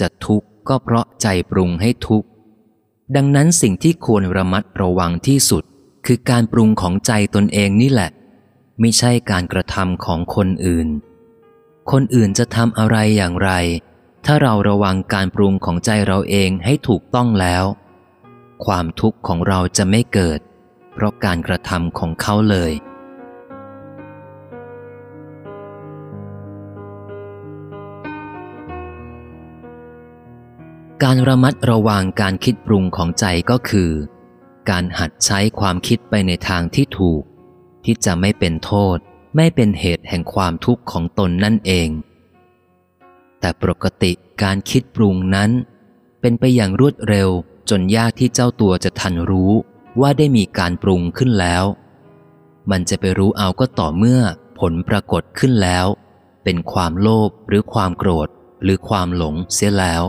[0.00, 2.28] จะทุกข์ก็เพราะใจปรุงให้ทุกข์
[3.16, 5.64] ดังนั้นสิ่งที่ควรระมัดระวังที่สุด
[6.06, 8.10] คือการปรุงของใจตนเองนี่แหละ
[8.80, 10.88] ไม่ใช่การกระทำของคนอื่น
[11.90, 13.50] คนอื่นจะทำอะไรอย่างไร
[14.24, 17.64] ถ้าเราระวังการปรุงของใจเราเองให้ถูกต้องแล้ว
[18.64, 20.40] ความทุกข์ของเราจะไม่เกิด
[20.92, 22.72] เพราะการกระทำของเขาเลย
[31.06, 33.90] การระมัดระวังการคิดปรุงของใจก็คือ
[34.70, 37.22] การหัดใช้ความคิดไปในทางที่ถูก
[37.84, 38.96] ที่จะไม่เป็นโทษ
[39.36, 41.88] ไม่เป็นเหตุแห่งความทุกข์ของตนนั่นเอง
[43.40, 45.50] แต่ปกติการคิดปรุงนั้น
[46.20, 47.28] เป็นไปอย่างรวดเร็ว
[47.70, 49.52] จนยากที่เจ้าตัวจะทันรู้
[50.00, 51.64] ว่าได้มีการปรุงขึ้นแล้ว
[52.70, 54.20] มันจะไปรู้เอาก็ต่อเมื่อ
[54.58, 55.86] ผลปรากฏขึ้นแล้ว
[56.44, 58.28] เป็นความโลภหรือความโกรธ
[58.62, 60.04] หรือความหลงเสียแล้ว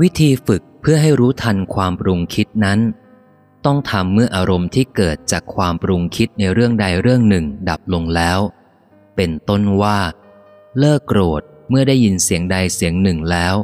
[0.00, 2.80] วิธีฝึกเพื่อให้รู้ทันความปรุงคิดนั้น
[3.64, 8.38] ต้องทำเมื่ออารมณ์ที่เกิดจากความปรุงคิดในเรื่องใดเรื่องหนึ่งดับลงแล้ว
[9.16, 9.98] เป็นต้นว่า
[10.78, 13.54] เลิกโกรธเมื่อได้ยินเสียงใดเสียงหนึ่งแล้ว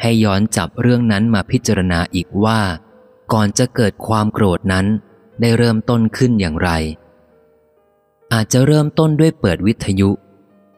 [0.00, 2.60] ให้ย้อนจับเรื่องนั้นมาพิจารณาอีกว่า
[3.32, 4.86] ก่อนจะเกิดความโกรธนั้น
[5.40, 6.70] ได้เริ่มต้นขึ้นอย่างไร
[8.32, 10.10] อาจจะเริ่มต้นด้วยเปิดวิทยุ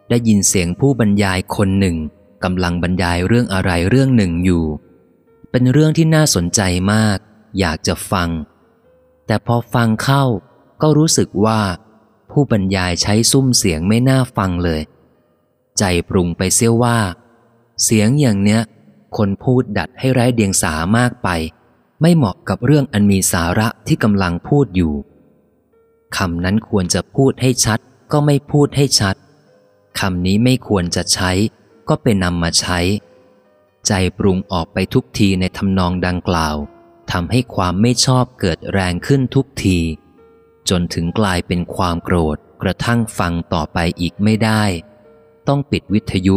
[0.08, 1.96] ได้ยินเสียงผู้บรรยายคนหนึ่ง
[2.44, 4.64] กำลังบรรยายเรื่องอะไรเรื่องหนึ่งอยู่
[5.50, 6.60] เป็นเรื่องที่น่าสนใจ
[6.92, 7.18] มาก
[7.58, 8.28] อยากจะฟัง
[9.26, 10.24] แต่พอฟังเข้า
[10.82, 11.60] ก็รู้สึกว่า
[12.30, 14.82] ผู้บรรยายใช้ซุ้มเสียงไม่น่าฟังเลย
[15.78, 16.98] ใจปรุงไปเสียว่า
[17.82, 18.60] เสียงอย่างเนี้ย
[19.16, 21.28] คนพูดดัดให้ไร้เดียงสามากไป
[22.00, 24.94] ไม่เหมาะกับเรื่องอันมีสาระที่กำลังพูดอยู่
[26.16, 27.78] คำนั้นควรจะพูดให้ชัด
[28.12, 29.14] ก็ไม่พูดให้ชัด
[30.00, 31.30] คำนี้ไม่ควรจะใช้
[31.92, 32.80] ก็ไปนำมาใช้
[33.86, 36.56] ใจปรุงออกไปทุกทีในทำนองดังกล่าว
[37.12, 39.78] ทำให้ความไม่ชอบเกิดแรงขึ้นทุกที
[40.68, 44.62] จนถึงกลายเป็นความโกรธกระทั่งฟังต่อไปอีกไม่ได้
[45.48, 46.36] ต้องปิดวิทยุ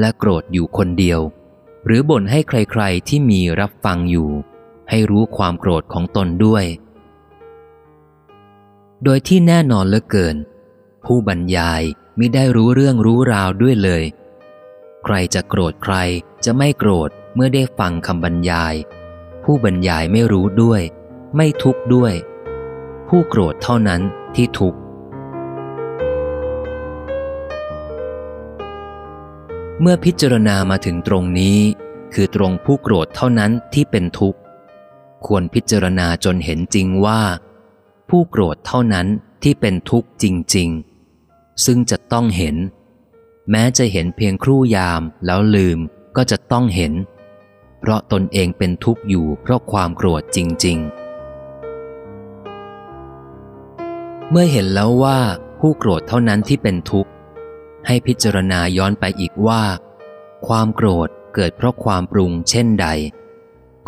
[0.00, 1.20] และโกรธอยู่คนเดียว
[1.86, 4.30] หรือบ่นให้ใครๆที่มีรับฟังอยู่
[4.90, 6.64] ให้รู้ความโกรธของตนด้วย
[9.04, 10.36] โดยที่แน่นอนเหลือเกิน
[11.04, 11.82] ผู้บรรยาย
[12.16, 14.04] ไม่ได้รู้เรื่องรู้ราวด้วยเลย
[15.04, 15.96] ใครจะโกรธใคร
[16.44, 18.74] จะไม่โกรธเมื่อได้ฟังคำบรรยาย
[19.44, 20.82] ผู้บรรยายไม่รู้ด้วย
[21.36, 22.14] ไม่ทุกข์ด้วย
[23.08, 24.00] ผู้โกรธเท่านั้น
[24.34, 24.78] ที่ทุกข์
[29.80, 31.58] เมื่อพิจารณามาถึงตรงนี้
[32.14, 34.38] คือตรงผู้โกรธเท่านั้นที่เป็นทุกข์
[35.26, 37.22] ควรพิจารณาจนเห็นจริงว่า
[38.08, 39.06] ผู้โกรธเท่านั้น
[39.42, 40.24] ที่เป็นทุกข์จ
[40.56, 40.68] ริง
[41.16, 42.56] ๆ ซึ่งจะต้องเห็น
[43.50, 45.78] แม้จะเห็นเพียงครู่ยามแล้วลืม
[46.16, 46.92] ก็จะต้องเห็น
[47.80, 50.88] เพราะตนเองเป็นทุกข์อยู่เพราะความโกรธจริง ๆ
[54.30, 55.18] เมื่อเห็นแล้วว่า
[55.60, 57.10] ผู้โกรธเท่านั้นที่เป็นทุกข์
[57.86, 59.62] ให้พิจารณาย้อนไปอีกว่า
[60.46, 62.88] ความโกรธเกิดเพราะความปรุงเช่นใด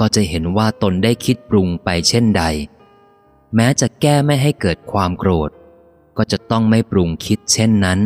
[0.01, 2.45] ก็จะเห็นว่าตนได้คิดปรุงไปเช่นใด
[3.55, 5.51] แม้จะแก้ไม่ให้เกิดความโกรธ
[6.17, 7.99] ก็จะต้องไม่ปรุงคิดเช่นนั้น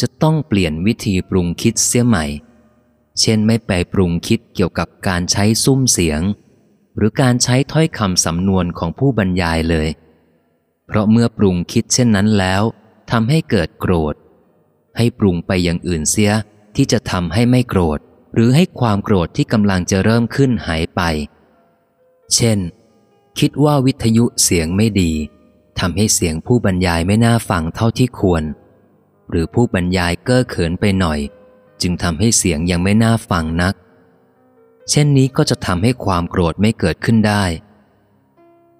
[0.00, 2.24] จะต้องเปลี่ยนวิธีปรุงคิดเสียใหม่
[3.20, 6.20] เช่นไม่ไปปรุงคิดเกี่ยวกับการใช้ซุ้มเสียง
[6.96, 9.88] หรือการใช้ถ้อยคำสำนวนของผู้บรรยายเลย
[10.86, 12.62] เพราะเมื่อปรุงคิดเช่นนั้นแล้ว
[13.10, 14.14] ทำให้เกิดโกรธ
[14.96, 16.32] ให้ปรุงไปอย่างอื่นเสีย
[16.76, 17.98] ที่จะทำให้ไม่โกรธ
[18.34, 21.00] หรือให้ความโกรธที่กำลังจะเริ่มขึ้นหายไป
[22.34, 22.58] เช่น
[23.38, 25.12] คิดว่าวิทยุเสียงไม่ดี
[25.80, 28.42] ทำให้เสียงผู้บรรยายไม่น่าฟังเท่าที่ควร
[29.30, 31.20] หรือผู้บรรยายเก้อเขินไปหน่อย
[31.82, 33.74] จึงทำให้เสียงยังไม่น่าฟังนัก
[34.90, 37.44] เช่นนี้ก็จะทำให้ความโกรธไม่เกิดขึ้นได้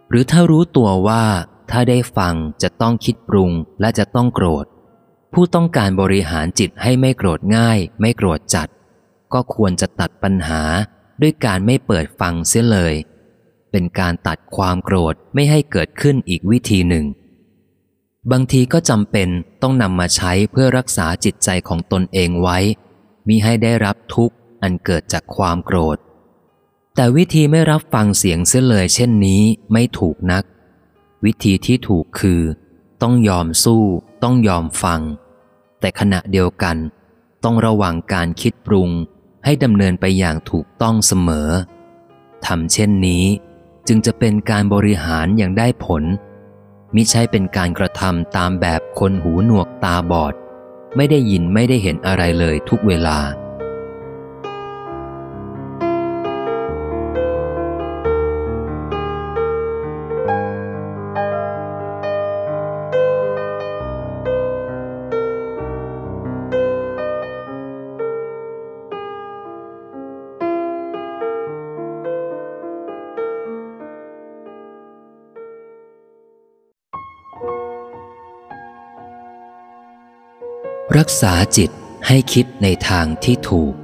[0.09, 1.25] หรือถ้ารู้ตัวว่า
[1.71, 4.67] ถ้าได้ฟังจะต้องคิดปรุงและจะต้องโกรธ
[5.33, 8.69] ผู้ต้องการบริหารจิตให้ไม่โกรธง่าย ไม่โกรธจัด
[9.33, 10.63] ก็ควรจะตัดปัญหา
[11.21, 12.95] ด้วยการไม่เปิดฟังเสียเลย
[13.71, 17.05] เป็นการตัดความโกรธไม่ให้เกิดขึ้นอีกวิธีหนึ่ง
[18.33, 19.29] บางทีก็จำเป็น
[19.63, 22.59] ต้องนำมาใช้เพื่อรักษาจิตใจของตนเองไว้
[23.29, 25.99] มิให้ได้รับทุกข์อันเกิดจากความโกรธ
[26.95, 30.45] แต่วิธีไม่รับฟังเสียงเสียเลยเช่นนี้ไม่ถูกนัก
[31.25, 32.43] วิธีที่ถูกคือ
[33.03, 33.85] ต้องยอมสู้
[34.23, 35.01] ต้องยอมฟัง
[35.81, 36.77] แต่ขณะเดียวกัน
[37.45, 38.91] ต้องระวังการคิดปรุง
[39.45, 41.49] ให้ดำเนินไปอย่างถูกต้องเสมอ
[42.47, 43.25] ทำเช่นนี้
[43.87, 46.03] จึงจะเป็นการบริหารอย่างได้ผล
[46.95, 50.35] มิใช่เป็นการกระทำตามแบบคนหูหนวกตาบอด
[50.97, 53.19] ไม่ได้ยินไม่ได้เห็นอะไรเลยทุกเวลา
[80.99, 81.71] รักษาจิต
[82.07, 83.75] ให้คิดในทางที่ถูก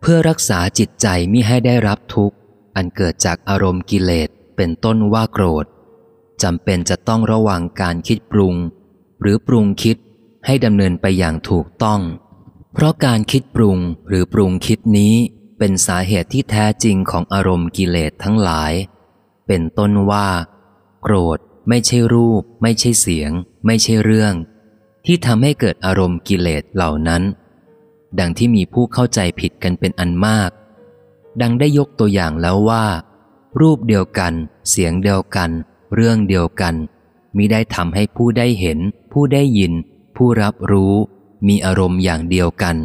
[0.00, 2.36] เพื่อรักษาจิตใจมิให้ได้รับทุกข์
[2.76, 5.66] อันเกิดจากอารมณ์กิเลสเป็นต้นว่าโกรธ
[6.42, 8.54] จำเป็นจะต้องระวังการคิดปรุง
[9.20, 9.96] หรือปรุงคิด
[10.46, 12.00] ให้ดำเนินไปอย่างถูกต้อง
[12.72, 13.78] เพราะการคิดปรุง
[14.08, 15.14] หรือปรุงคิดนี้
[15.58, 18.74] เป็นสาเหตุที่แท้จริงของอารมณ์กิเลสทั้งหลาย
[19.46, 20.28] เป็นต้นว่า
[21.02, 21.38] โกรธ
[21.68, 23.30] ไม่ใช่รูป ไม่ใช่เสียง
[23.66, 24.34] ไม่ใช่เรื่อง
[25.06, 27.22] ที่ทำให้เกิดอารมณ์กิเลสเหล่านั้น
[28.18, 30.50] ดังที่มีผู้เข้าใจผิดกันเป็นอันมาก
[31.40, 32.86] ดังได้ยกตัวอย่างแล้วว่า
[33.60, 34.32] รูปเดียวกัน
[34.70, 35.50] เสียงเดียวกัน
[35.94, 36.74] เรื่องเดียวกัน
[37.36, 38.78] มิได้ทำให้ผู้ได้เห็น
[39.12, 39.72] ผู้ได้ยิน
[40.16, 40.94] ผู้รับรู้
[41.48, 42.76] มีอารมณ์อย่างเดียวกัน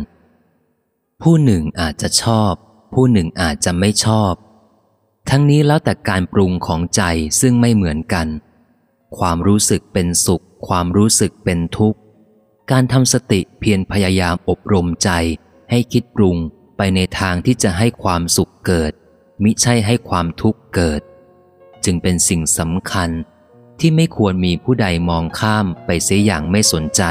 [1.22, 2.54] ผู้หนึ่งอาจจะชอบ
[2.94, 4.34] ผู้หนึ่งอาจจะไม่ชอบ
[5.30, 7.02] ทั้งนี้แล้วแต่การปรุงของใจ
[7.42, 8.28] ซึ่งไม่เหมือนกัน
[9.18, 12.00] ความรู้สึกเป็นสุข ความรู้สึกเป็นทุกข์
[12.72, 15.10] การทำสติเพียรพยายามอบรมใจ
[15.72, 16.38] ให้คิดปรุง
[16.78, 18.92] ไปในทางที่จะให้ความสุขเกิด
[19.44, 21.02] มิใช่ให้ความทุกข์เกิด
[21.86, 23.10] จึงเป็นสิ่งสำคัญ
[23.80, 27.04] ที่ไม่ควรมีผู้ใดมองข้ามไปเสียอย่างไม่สนใจ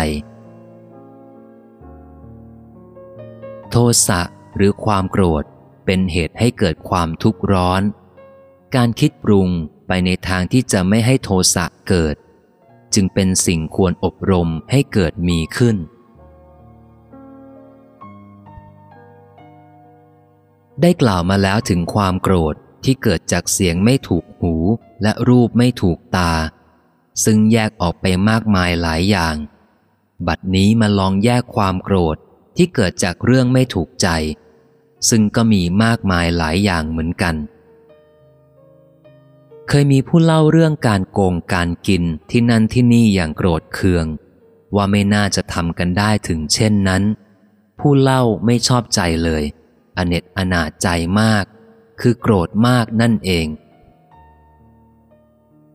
[3.70, 4.20] โทสะ
[4.56, 5.44] หรือความโกรธ
[5.86, 7.82] เป็นเหตุให้เกิดความทุกข์ร้อน
[8.76, 9.48] การคิดปรุง
[9.86, 12.16] ไปในทางที่จะไม่ให้โทสะเกิด
[12.94, 15.76] จึงเป็นสิ่งควรอบรมให้เกิดมีขึ้น
[20.80, 22.54] ได้กล่าวมาแล้วถึงความโกรธ
[22.84, 24.54] ที่เกิดจากเสียงไม่ถูกหู
[25.02, 26.32] และรูปไม่ถูกตา
[27.24, 29.36] ซึ่งแยกออกไปมากมายหลายอย่าง
[30.26, 32.16] บัดนี้มาลองแยกความโกรธ
[32.56, 34.08] ที่เกิดจากเรื่องไม่ถูกใจ
[35.08, 37.36] ซึ่งก็มีมากมายหลายอย่างเหมือนกัน
[39.72, 44.06] เคยมีผู้เล่าเรื่องการโกงการกินที่นั่นที่นี่อย่างโกรธเคือง
[44.76, 47.02] ว่าไม่น่าจะทำกันได้ถึงเช่นนั้น
[47.78, 49.44] ผู้เล่าไม่ชอบใจเลย
[49.96, 50.88] อเนตอนาใจ
[51.20, 51.44] มาก
[52.00, 53.46] คือโกรธมากนั่นเอง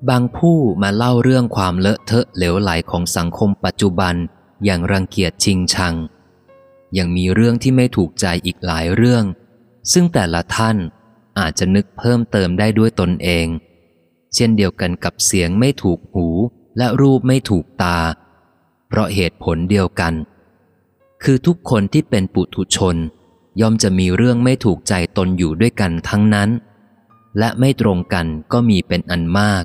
[0.09, 4.15] บางผู้มาเล่าเรื่องความเลอะเทอะเหลวไหลของสังคมปัจจุบัน
[4.65, 5.95] อย่างรังเกียจชิงชัง
[6.97, 9.23] ยังมีเรื่องที่ไม่ถูกใจอีกหลายเรื่อง
[9.91, 10.77] ซึ่งแต่ละท่าน
[11.39, 13.47] อาจจะนึกเพิ่มเติมได้ด้วยตนเอง
[14.35, 16.27] เช่นเดียวกันกับเสียงไม่ถูกหู
[16.77, 17.97] และรูปไม่ถูกตา
[18.87, 20.13] เพราะเหตุผลเดียวกัน
[21.23, 22.95] คือทุกคนที่เป็นปุถุชน
[23.61, 26.49] ย่อมจะมีเรื่องไม่ถูกใจตนอยู่ด้วยกันทั้งนั้น
[27.39, 29.63] และไม่ตรงกันก็มีเป็นอันมาก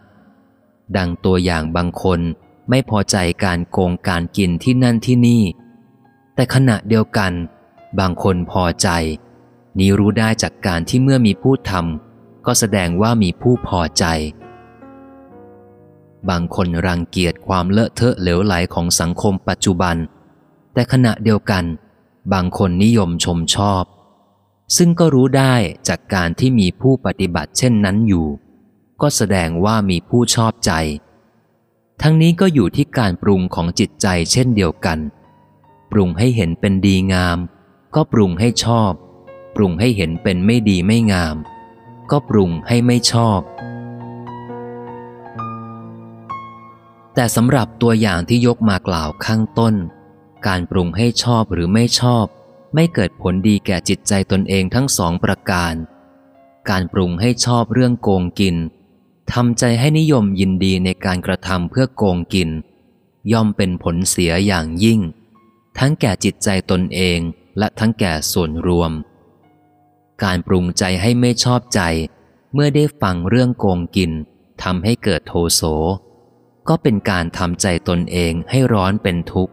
[0.97, 2.21] ดังตัวอย่างบางคน
[2.71, 5.43] ไม่พอใจการโกงการกินที่นั่นที่นี่
[6.35, 7.33] แต่ขณะเดียวกัน
[7.99, 8.89] บางคนพอใจ
[9.79, 14.05] นี้รู้ได้จากการที่เมื่อมีผู้ทำก็แสดงว่ามีผู้พอใจ
[16.29, 19.97] บางคนรังเกียจความเลอะเทอะเหลวไหลของสังคมปัจจุบัน
[20.75, 21.65] แต่ขณะเดียวกัน
[22.33, 23.85] บางคนนิยมชมชอบ
[24.77, 25.55] ซึ่งก็รู้ได้
[25.89, 28.27] จากการที่มีผู้ปฏิบัติเช่นนั้นอยู่
[29.03, 30.73] ก็แสดงว่ามีผู้ชอบใจ
[32.03, 34.99] ทั้งนี้ก็อยู่ที่การปรุงของจิตใจเช่นเดียวกัน
[35.93, 37.39] ปรุงให้เห็นเป็นดีงาม
[37.95, 38.93] ก็ปรุงให้ชอบ
[39.57, 41.37] ปรุงให้เห็นเป็นไม่ดีไม่งาม
[42.11, 43.41] ก็ปรุงให้ไม่ชอบ
[47.21, 49.75] แต่สำหรับตัวอย่างที่ยกมากล่าวข้างต้น
[50.47, 52.27] การปรุงให้ชอบหรือไม่ชอบ
[52.75, 55.75] ไม่เกิดผลดีแก่จิตใจตนเองทั้งสองประการ
[56.71, 58.57] การปรุงให้ชอบเรื่องโกงกิน
[59.33, 62.51] ทำใจให้นิยมยินดีในการกระทำเพื่อโกงกิน
[63.33, 65.01] ย่อมเป็นผลเสียอย่างยิ่ง
[65.79, 67.19] ทั้งแก่จิตใจตนเอง
[67.59, 68.93] และทั้งแก่ส่วนรวม
[70.23, 71.81] การปรุงใจให้ไม่ชอบใจ
[72.55, 74.13] เมื่อได้ฟังเรื่องโกงกิน
[74.63, 75.65] ทำให้เกิดโทโส
[76.71, 79.53] ก็เป็นการทำใจตนเองให้ร้อนเป็นทุกข์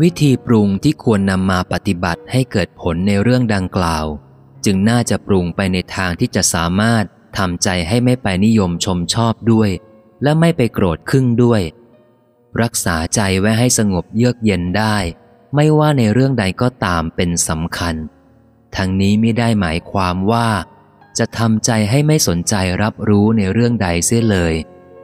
[0.00, 4.06] วิธีปรุงที่ควรนำมาปฏิบัติให้เกิดผลในเรื่องดังกล่าว
[4.64, 7.04] จึงน่าจะปรุงไปในทางที่จะสามารถ
[7.38, 9.70] ทำใจให้ไม่ไปนิยมชมชอบด้วย
[10.22, 11.62] และไม่ไปโกรธครึ่งด้วย
[12.62, 14.96] รักษาใจไว้ให้สงบเยือกเย็นได้
[15.54, 17.94] ไม่ว่าในเรื่องใดก็ตามเป็นสำคัญ
[18.76, 20.48] ทั้งนี้ไม่ได้หมายความว่า
[21.18, 24.54] จะทำใจให้ไม่สนใจรับรู้ในเรื่องใดเสียเลย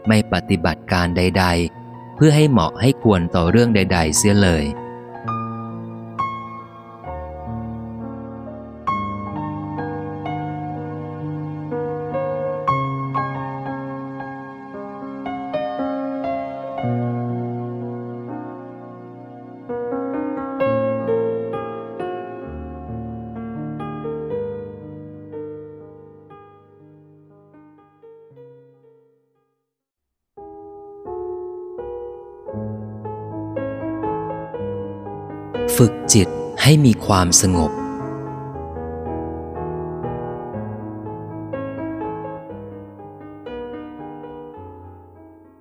[0.09, 1.47] ไม่ปฏิบัติการใด
[1.81, 4.65] ๆ เพื่อให้เหมาะให้ควรต่อเรื่องใด ๆ เสียเลย
[36.15, 36.29] จิต
[36.63, 37.73] ให้มีความสงบ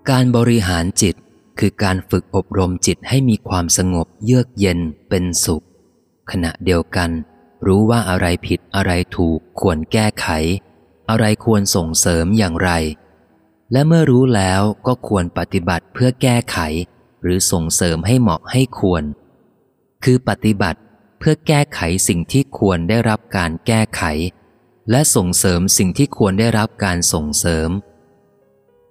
[0.10, 1.16] การบริหารจิต
[1.60, 4.80] คือการฝึกอบรมจิตให้มีความสงบเยือกเย็น
[5.10, 5.64] เป็นสุข
[6.32, 7.10] ขณะเดียวกัน
[7.68, 10.28] รู้ว่าอะไรผิดอะไรถูกควรแก้ไข
[11.10, 12.72] อะไรควรส่งเสริมอย่างไร
[13.72, 16.58] และเมื่อรู้แล้วก็ควรปฏิบัติเพื่อแก้ไข
[17.22, 19.04] หรือส่งเสริมให้เหมาะให้ควร
[20.04, 20.80] คือปฏิบัติ
[21.20, 24.04] เพื่อแก้ไขสิ่งที่ควรได้รับการแก้ไข
[24.92, 27.70] และส่งเสริมสิ่งที่ควรได้รับการส่งเสริม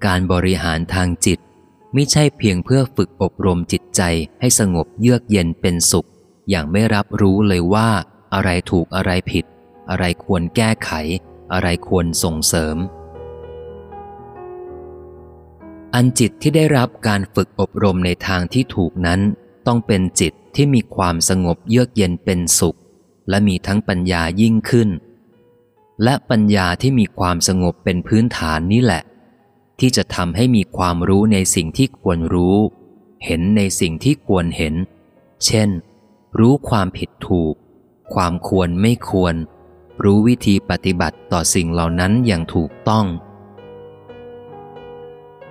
[0.07, 1.38] การบริหารทางจิต
[1.94, 4.02] ไม่ใช่เพียงเพื่อฝึกอบรมจิตใจ
[4.40, 6.09] ให้สงบเยือกเย็นเป็นสุข
[6.50, 7.88] อย่างไม่รับรู้เลยว่า
[8.34, 9.44] อะไรถูกอะไรผิด
[9.90, 10.90] อะไรควรแก้ไข
[11.52, 12.76] อะไรควรส่งเสริม
[15.94, 19.20] อันจิตที่ได้รับการฝึกอบรมในทางที่ถูกนั้น
[19.66, 22.78] ต้องเป็นจิต ที่มีความสงบเยือกเย็นเป็นสุข
[23.28, 24.88] และมีทั้งปัญญายิ่งขึ้น
[26.02, 29.02] และปัญญาที่มีความสงบเป็นพื้นฐานนี้แหละ
[29.78, 32.57] ที่จะทำให้มีความรู้ในสิ่งที่ควรรู้
[33.24, 34.74] เห็นในสิ่งที่ควรเห็น
[35.44, 35.68] เช่น
[36.38, 37.54] รู้ความผิดถูก
[38.14, 39.34] ความควรไม่ควร
[40.04, 43.07] รู้วิธีปฏิบัติต่อสิ่งเหล่านั้นอย่างถูกต้อง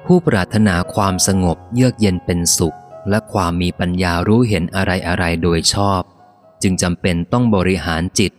[0.05, 2.77] ผู้ปรารถนาความสงบเยือกเย็นเป็นสุข
[3.09, 6.01] และความมีปัญญารู้เห็นอะไรอะไรโดยชอบ
[6.61, 8.31] จึงจำเป็นต้องบริหารจิต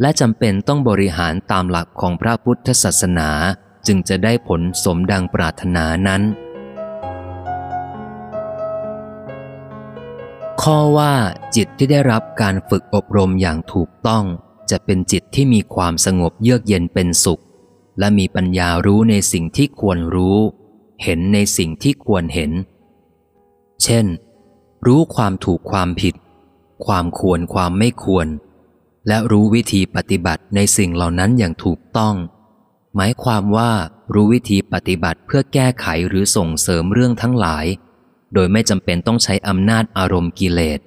[0.00, 3.30] และจำเป็นต้องบริหารตามหลักของพระพุทธศาสนา
[3.86, 6.22] จึงจะได้ผลสมดังปรารถนานั้น
[10.62, 11.14] ข้อว่า
[11.56, 14.24] จิตที่ได้รับการฝึกอบรมอย่างถูกต้อง
[14.70, 17.42] จะเป็นจิตที่มีความสงบเยือกเย็นเป็นสุข
[17.98, 20.38] และมีปัญญารู้ในสิ่งที่ควรรู้
[21.02, 22.52] เห็นในสิ่งที่ควรเห็น
[23.82, 24.06] เช่น
[24.86, 26.14] รู้ความถูกความผิด
[26.86, 28.26] ความควรความไม่ควร
[29.08, 32.14] และรู้วิธีปฏิบัติในสิ่งเหล่านั้นอย่างถูกต้อง
[32.94, 33.72] หมายความว่า
[34.14, 37.66] รู้วิธีปฏิบัติเพื่อแก้ไขหรือส่งเสริมเรื่องทั้งหลาย
[38.34, 40.80] โดยไม่จำเป็นต้องใช้อำนาจอารมณ์กิเลส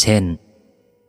[0.00, 0.24] เช่น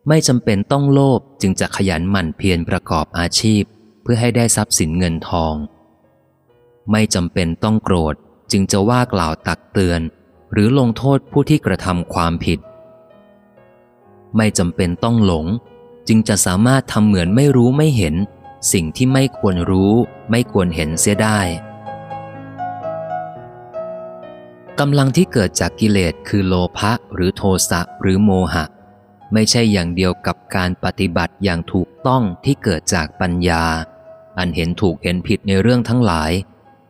[0.07, 3.63] ไม่จำเป็นต้องโลภจึงจะขยันหมั่นเพียรประกอบอาชีพ
[4.01, 5.55] เพื่อให้ได้ทรัพย์สินเงินทอง
[6.91, 8.15] ไม่จำเป็นต้องโกรธ
[8.51, 10.01] จึงจะว่ากล่าวตักเตือน
[10.51, 12.59] หรือลงโทษผู้ที่กระทำความผิด
[14.35, 15.45] ไม่จำเป็นต้องหลง
[16.07, 18.15] จึงจะสามารถทำเหมือนไม่รู้ไม่เห็น
[18.73, 19.93] สิ่งที่ไม่ควรรู้
[20.31, 21.39] ไม่ควรเห็นเสียได้
[24.79, 28.65] กำลังที่เกิดจากกิเลสคือโลภะหรือโทสะหรือโมหะ
[29.33, 33.63] ไม่ใช่อย่างเดียวกับการปฏิบัติอย่างถูกต้องที่เกิดจากปัญญา
[34.37, 36.31] อันเห็นถูกเห็นผิดในเรื่องทั้งหลาย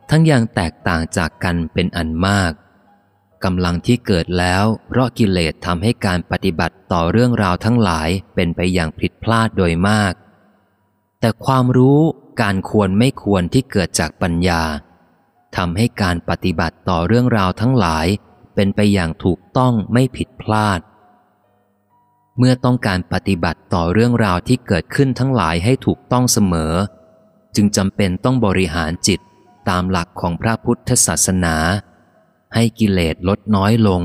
[0.09, 2.51] ทั้งอย่างแตกต่างจากกันเป็นอันมาก
[3.43, 10.13] กำลังที่เกิดแล้ว เพราะกิเลสทำให้การปฏิบัติต่อเรื่องราวทั้งหลายเป็นไปอย่างผิดพลาดโดยมาก
[11.19, 11.99] แต่ความรู้
[12.41, 14.63] การควรไม่ควรที่เกิดจากปัญญา
[15.55, 18.07] ทำให้การปฏิบัติต่อเรื่องราวทั้งหลาย
[18.55, 20.79] เป็นไปอย่างถูกต้องไม่ผิดพลาด
[22.37, 26.73] เมื่อต้องการปฏิบัติต่อเรื่องราวที่เกิดขึ้นทั้งหลายให้ถูกต้องเสมอ
[27.55, 29.19] จึงจำเป็นต้องบริหารจิต
[29.69, 31.55] ตามหลักของพระพุทธศาสนา
[32.53, 34.01] ให้กิเลสลดน้อยลง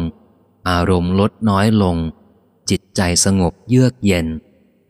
[0.70, 1.96] อารมณ์ลดน้อยลง
[2.70, 4.26] จิตใจสงบเยือกเย็น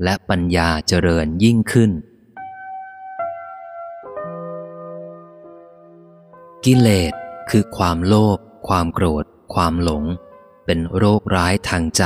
[0.03, 1.91] และปัญญาเจริญยิ่งขึ้น
[6.65, 7.13] กิเลส
[7.51, 8.39] คือความโลภ
[8.69, 9.25] ความโกรธ
[9.55, 10.05] ความหลง
[10.65, 12.05] เป็นโรคร้ายทางใจ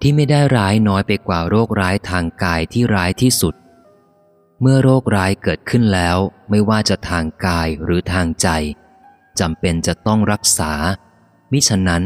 [0.00, 3.54] ที่ไม่ได้ร้ายน้อยไปกว่าโรคร้ายทางกายที่ร้ายที่สุด
[4.60, 6.16] เมื่อโรคร้ายเกิดขึ้นแล้ว
[6.50, 8.48] ไม่ว่าจะทางกายหรือทางใจ
[9.40, 10.72] จำเป็นจะต้องรักษา
[11.52, 12.02] มิฉะนั้น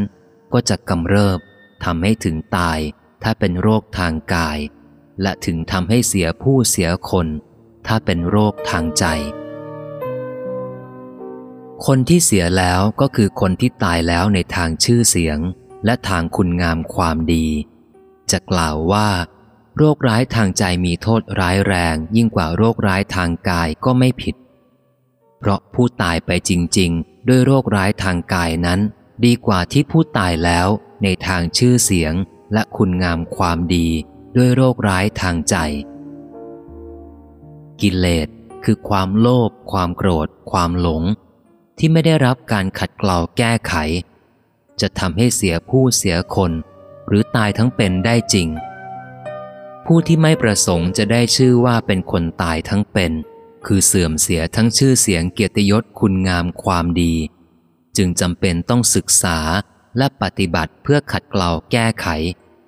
[0.53, 1.39] ก็จะกำเริบ
[1.85, 2.79] ทำให้ถึงตาย
[3.22, 4.59] ถ้าเป็นโรคทางกาย
[5.22, 7.27] และถึงทำให้เสียผู้เสียคน
[7.87, 9.05] ถ้าเป็นโรคทางใจ
[11.87, 15.39] คนที่เสียแล้วก็คือคนที่ตายแล้วในทางชื่อเสียง
[15.85, 17.47] และทางคุณงามความดี
[18.31, 19.09] จะกล่าวว่า
[19.77, 24.35] โรคร้ายทางใจมีโทษร้ายแรงยิ่งกว่าโรคร้ายทางกายก็ไม่ผิด
[25.39, 28.81] เพราะผู้ตายไปจริง ๆ ด้วยโรคร้ายทางกายนั้น
[29.25, 30.68] ดีกว่าที่ผู้ตายแล้ว
[31.03, 32.14] ในทางชื่อเสียง
[32.53, 33.89] และคุณงามความดี
[34.37, 35.57] ด้วยโรคร้ายทางใจ
[37.81, 38.29] กิเลส
[38.64, 41.03] คือความโลภความโกรธ ความหลง
[41.79, 43.75] ที่ไม่ได้รับการขัดเกลาแก้ไข
[44.81, 46.53] จะทำให้เสียผู้เสียคน
[47.09, 48.49] หรือตายทั้งเป็นได้จริง
[49.87, 53.12] ผู้ที่ไม่ประสงค์จะได้ชื่อว่าเป็นคนตายทั้งเป็น
[53.66, 57.14] คือเสื่อมเสียทั้งชื่อเสียงเกียรติยศคุณงามความดี
[57.96, 59.38] จึงจำเป็นต้องศึกษา
[59.98, 62.06] และปฏิบัติเพื่อขัดเกลาแก้ไข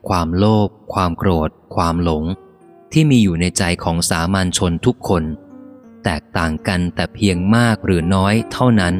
[0.08, 2.24] ความโลภความโกรธ ความหลง
[2.92, 5.24] ที่มีอยู่ในใจของสามัญชนทุกคน
[6.04, 8.94] แตกต่างกันแต่เพียงมากหรือน้อยเท่านั้น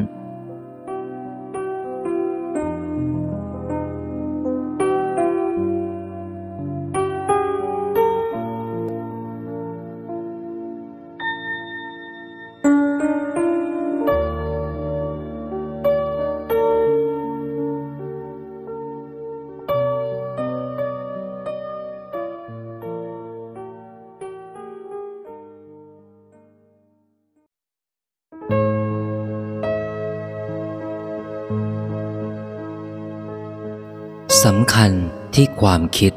[34.46, 34.92] สำคัญ
[35.34, 36.12] ที่ความคิด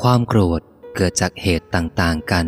[0.00, 0.60] ความโกรธ
[0.96, 2.46] เกิดจากเหตุต่างๆกัน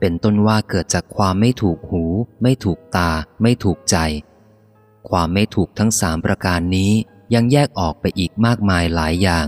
[0.00, 2.04] เป็นต้นว่าเกิดจากความไม่ถูกหู
[2.42, 3.10] ไม่ถูกตา
[3.42, 3.96] ไม่ถูกใจ
[5.08, 6.92] ความไม่ถูกทั้งสามประการนี้
[7.34, 9.46] ยังแยกออกไปอีกมากมายหลายอย่าง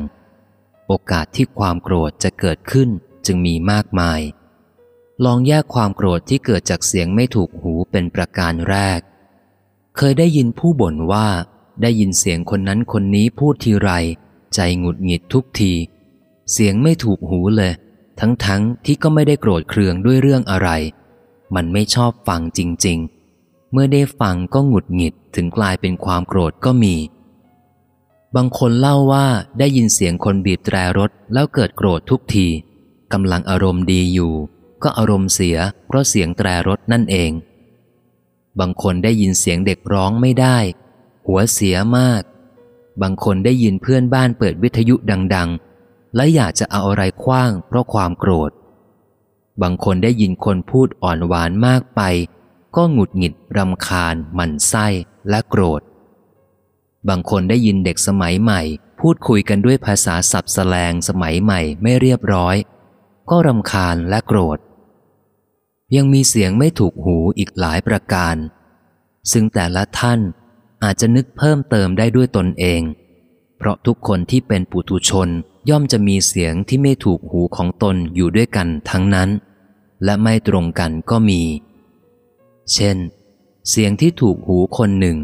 [0.87, 2.89] โอกาสที่ความโกรธจะเกิดขึ้น
[3.27, 4.21] จึงมีมากมาย
[5.25, 9.01] ลองแยกความโกรธที่เกิดจากเสียงไม่ถูกหูเป็นประการแรก
[9.97, 11.29] เคยได้ยินผู้บ่นว่า
[11.83, 13.91] ได้ยินเสียงคนนั้นคนนี้พูดทีไร
[14.55, 15.73] ใจหงุดหงิดทุกที
[16.53, 17.73] เสียงไม่ถูกหูเลย
[18.21, 18.47] ทั้งๆท
[18.85, 20.69] ที่ก็ไม่ได้โกรธเคืองด้วยเรื่องอะไร
[21.55, 22.99] มันไม่ชอบฟังจริง
[23.37, 26.97] ๆ เมื่อได้ฟังก็หงุดหงิดถึงกลายเป็นความโกรธก็มี
[28.37, 29.27] บางคนเล่าว่า
[29.59, 32.47] ได้ยินเสียงคนบีบแตรรถแล้วเกิดโกรธทุกที
[33.13, 34.35] กำลังอารมณ์ดีอยู่
[34.83, 35.57] ก็อารมณ์เสีย
[35.87, 37.31] เพราะเสียงแตรรถนั่นเอง
[38.61, 40.59] บางคนได้ยินเสียงเด็กร้องไม่ได้
[41.27, 42.23] หัวเสียมาก
[43.03, 44.95] บางคนได้ยินเพื่อนบ้านเปิดวิทยุ
[45.35, 45.49] ดัง
[45.83, 48.51] ๆ และอยากจะเอาอะไรคว้าง เพราะความโกรธ
[49.63, 52.01] บางคนได้ยินคนพูดอ่อนหวานมากไป
[52.77, 54.87] ก็หงุดหงิดรำคาญหมั่นไส้
[55.29, 55.83] และโกรธ
[57.09, 58.61] บางคนได้ยินเด็กสมัยใหม่
[59.01, 62.57] พูดคุยกันด้วยภาษาสับแสลงสมัยใหม่ไม่เรียบร้อย
[63.31, 64.59] ก็รำคาญและโกรธ
[65.97, 68.37] ยังมีเสียงไม่ถูกหูอีกหลายประการ
[69.33, 70.21] ซึ่งแต่ละท่าน
[70.85, 72.83] อาจจะนึกเพิ่มเติมได้ด้วยตนเอง
[73.59, 75.29] เพราะทุกคนที่เป็นปุถุชน
[75.71, 79.31] ย่อมจะมีเสียงที่ไม่ถูกหูของตนอยู่ด้วยกันทั้งนั้น
[80.05, 81.43] และไม่ตรงกันก็มี
[82.73, 82.97] เช่น
[83.71, 85.19] เสียงที่ถูกหูคนหนึ่ง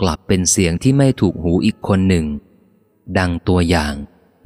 [0.00, 2.26] กลับเป็นเสียงที่ไม่ถูกหูอีกคนหนึ่ง
[3.18, 3.94] ดังตัวอย่าง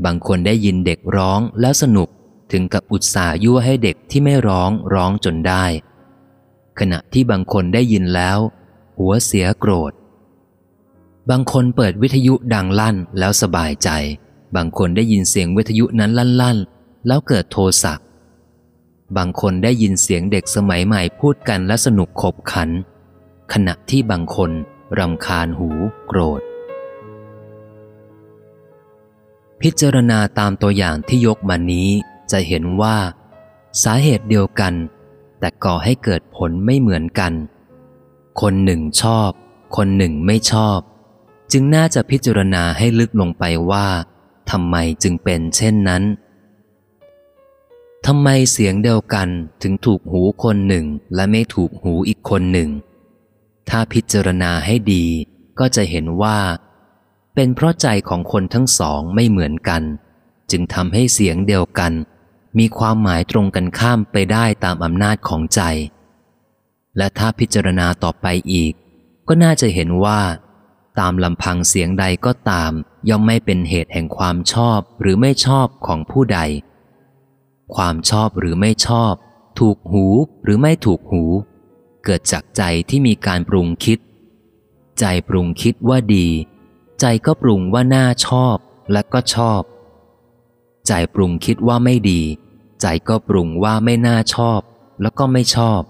[0.04, 2.08] บางคนได้ยินเด็กร้องแล้วสนุก
[2.52, 5.64] ถึงกับอุตส่าห์ยั่วให้เด็กที่ไม่ร้องร้องจนได้
[6.78, 8.38] ขณะที่บางคนได้ยินแล้ว
[8.98, 9.92] หัวเสียโกรธ
[11.30, 13.88] บางคนเปิดวิทยุดังลั่นแล้วสบายใจ
[14.56, 17.94] บางคนได้ยินเสียงวิทยุนั้นลั่นๆแล้วเกิดโทสะ
[19.16, 22.70] บางคนได้ยินเสียงเด็กสมัยใหม่พูดกันและสนุกขบขัน
[23.52, 24.50] ขณะที่บางคน
[24.98, 25.68] รำคาญหู
[26.06, 26.40] โกรธ
[29.60, 31.90] พิจารณาตามตัวอย่างที่ยกมานี้
[32.32, 32.96] จะเห็นว่า
[33.82, 34.74] สาเหตุเดียวกัน
[35.38, 37.32] แต่ก่อให้เกิดผลไม่เหมือนกัน
[38.40, 39.30] คนหนึ่งชอบ
[39.76, 40.78] คนหนึ่งไม่ชอบ
[41.52, 43.86] จึงน่าจะพิจารณาให้ลึกลงไปว่า
[44.50, 46.02] ทำไมจึงเป็นเช่นนั้น
[48.06, 49.28] ทำไมเสียงเดียวกัน
[49.62, 52.70] ถึงถูกหูคนหนึ่งและไม่ถูกหูอีกคนหนึ่ง
[53.68, 55.04] ถ้าพิจารณาให้ดี
[55.58, 56.38] ก็จะเห็นว่า
[57.34, 59.82] เป็นเพราะใจของคนทั้งสองไม่เหมือนกัน
[60.50, 61.92] จึงทำให้เสียงเดียวกัน
[62.58, 65.60] มีความหมายตรงกันข้ามไปได้ตามอำนาจของใจ
[66.96, 68.72] และถ้าพิจารณาต่อไปอีก
[69.28, 70.20] ก็น่าจะเห็นว่า
[70.98, 72.72] ตามลำพังเสียงใดก็ตาม
[73.08, 76.40] ย่อมไม่เป็นเหตุแห่งความชอบหรือไม่ชอบของผู้ใด
[77.74, 79.12] ความชอบหรือไม่ชอบ
[79.58, 80.06] ถูกหู
[80.44, 81.24] หรือไม่ถูกหู
[82.04, 83.98] เกิดจากใจที่มีการปรุงคิด
[85.00, 86.28] ใจปรุงคิดว่าดี
[87.00, 88.56] ใจก็ปรุงว่าน่าชอบ
[88.92, 89.60] และก็ชอบ
[90.94, 92.22] ใจปรุงคิดว่าไม่ดี
[92.80, 94.60] ใจก็ปรุงว่าไม่น่าชอบ
[95.02, 95.82] แล้วก็ไม่ชอบ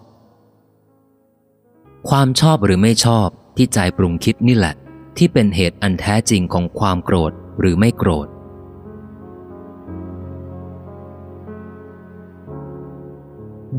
[2.09, 4.75] ความชอบหรือไม่ชอบที่ใจปรุงคิดนี่แหละ
[5.17, 8.29] ที่เป็นเหตุอันแท้จริงของความโกรธหรือไม่โกรธ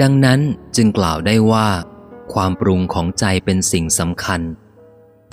[0.01, 0.39] ดังนั้น
[0.75, 1.67] จึงกล่าวได้ว่า
[2.33, 4.41] ความปรุงของใจเป็นสิ่งสำคัญ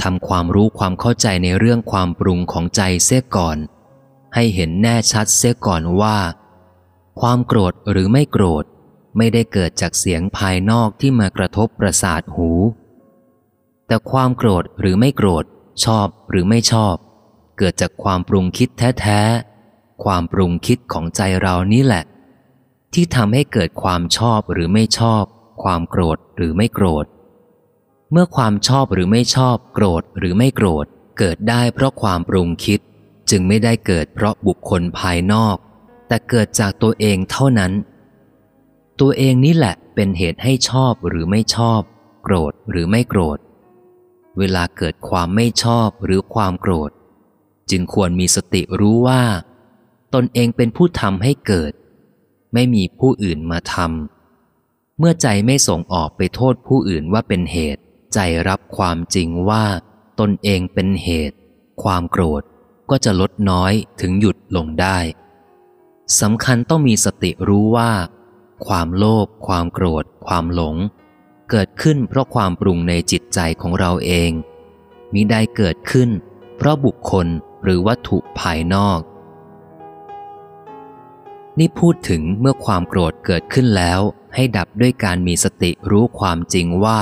[0.02, 3.58] ทำความรู้ความเข้าใจในเรื่องความปรุงของใจเสียก่อน
[4.34, 6.18] ให้เห็นแน่ชัดเสียก่อนว่า
[7.20, 8.64] ความโกรธหรือไม่โกรธ
[9.16, 12.50] ไม่ได้เกิดจากเสียงภายนอกที่มากระทบประสาทหู
[13.86, 15.44] แต่ความโกรธหรือไม่โกรธ
[15.84, 16.94] ชอบหรือไม่ชอบ
[17.58, 18.68] เกิดจากความปรุงคิด
[19.00, 22.04] แท้ๆ ความปรุงคิดของใจเรานี่แหละ
[22.92, 25.24] ที่ทำให้เกิดความชอบหรือไม่ชอบ
[25.62, 27.06] ความโกรธหรือไม่โกรธ
[28.12, 30.86] เมื่อความชอบหรือไม่ชอบ โกรธหรือไม่โกรธ
[31.18, 32.80] เกิดได้เพราะความปรุงคิด
[33.30, 35.56] จึงไม่ได้เกิดเพราะบุคคลภายนอก
[36.08, 37.72] แต่เกิดจากตัวเองเท่านั้น
[39.00, 41.80] ตัวเองนี่แหละเป็นเหตุให้ชอบหรือไม่ชอบ
[42.22, 43.38] โกรธหรือไม่โกรธ
[44.38, 46.90] เวลาเกิดความไม่ชอบหรือความโกรธ
[47.70, 49.22] จึงควรมีสติรู้ว่า
[50.14, 51.72] ตนเองเป็นผู้ทำให้เกิด
[52.54, 57.82] ไม่มีผู้อื่นมาทำเมื่อใจไม่ส่งออกไปโทษผู้อื่นว่าเป็นเหตุ
[58.14, 58.18] ใจ
[58.48, 59.64] รับความจริงว่า
[60.20, 61.36] ตนเองเป็นเหตุ
[61.82, 62.42] ความโกรธ
[62.90, 64.98] ก็จะลดน้อยถึงหยุดลงได้
[66.20, 67.92] สำคัญต้องมีสติรู้ว่า
[68.66, 70.76] ความโลภความโกรธ ความหลง
[71.50, 74.30] เกิดขึ้นเพราะความปรุงในจิตใจของเราเอง
[75.12, 76.10] มิได้เกิดขึ้น
[76.56, 77.26] เพราะบุคคล
[77.62, 79.00] หรือวัตถุภายนอก
[81.58, 84.00] นี่พูดถึงเมื่อความโกรธเกิดขึ้นแล้ว
[84.34, 87.00] ให้ดับด้วยการมีสติรู้ความจริงว่า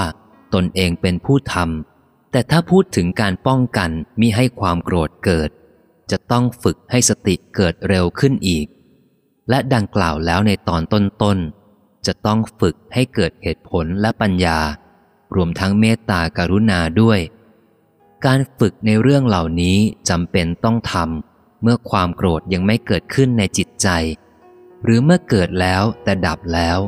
[0.55, 5.51] ตนเองเป็นผู้ทำแต่ถ้าพูดถึงการป้องกันมิให้ความโกรธเกิด
[6.11, 8.67] จะต้องฝึกให้สติเกิดเร็วขึ้นอีก
[9.51, 14.59] และดังกล่าวแล้วในตอนต้นๆ จะต้องฝึกให้เกิดเหตุผลและปัญญา
[15.35, 17.21] รวมทั้งเมตตาการุณาด้วย
[18.27, 19.79] การฝึกในเรื่องเหล่านี้
[20.09, 23.89] จำเป็นต้องทำเมื่อความโกรธยังไม่เกิดขึ้นในจิตใจ
[24.85, 26.79] หรือเมื่อเกิดแล้วแต่ดับแล้ว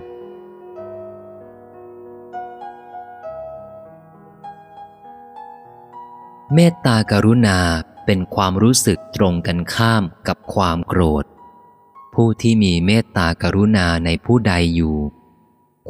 [6.55, 7.59] เมตตากรุณา
[8.12, 11.24] เป็นความรู้สึกตรงกันข้ามกับความโกรธ
[12.14, 14.96] ผู้ที่มีเมตตากรุณาในผู้ใดอยู่